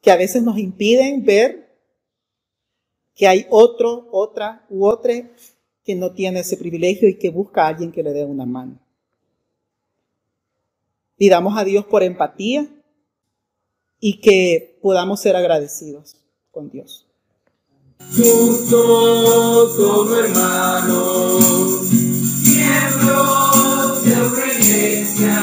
que 0.02 0.10
a 0.10 0.16
veces 0.16 0.42
nos 0.42 0.58
impiden 0.58 1.26
ver 1.26 1.78
que 3.14 3.28
hay 3.28 3.48
otro, 3.50 4.08
otra 4.12 4.66
u 4.70 4.86
otra 4.86 5.32
que 5.84 5.96
no 5.96 6.14
tiene 6.14 6.40
ese 6.40 6.56
privilegio 6.56 7.10
y 7.10 7.18
que 7.18 7.30
busca 7.30 7.66
a 7.66 7.68
alguien 7.68 7.92
que 7.92 8.04
le 8.04 8.14
dé 8.14 8.24
una 8.24 8.46
mano. 8.46 8.80
Pidamos 11.18 11.58
a 11.58 11.66
Dios 11.66 11.84
por 11.86 12.04
empatía 12.04 12.70
y 14.08 14.20
que 14.20 14.78
podamos 14.84 15.20
ser 15.20 15.36
agradecidos 15.36 16.16
con 16.52 16.70
Dios. 16.70 17.08
Justos 18.16 19.76
como 19.78 20.16
hermanos, 20.16 21.92
miembros 22.44 24.06
de 24.06 24.22
otra 24.22 24.54
iglesia, 24.54 25.42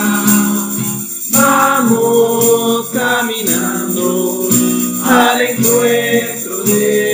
vamos 1.33 2.89
caminando 2.91 4.49
al 5.07 5.41
encuentro 5.41 6.63
de 6.63 7.12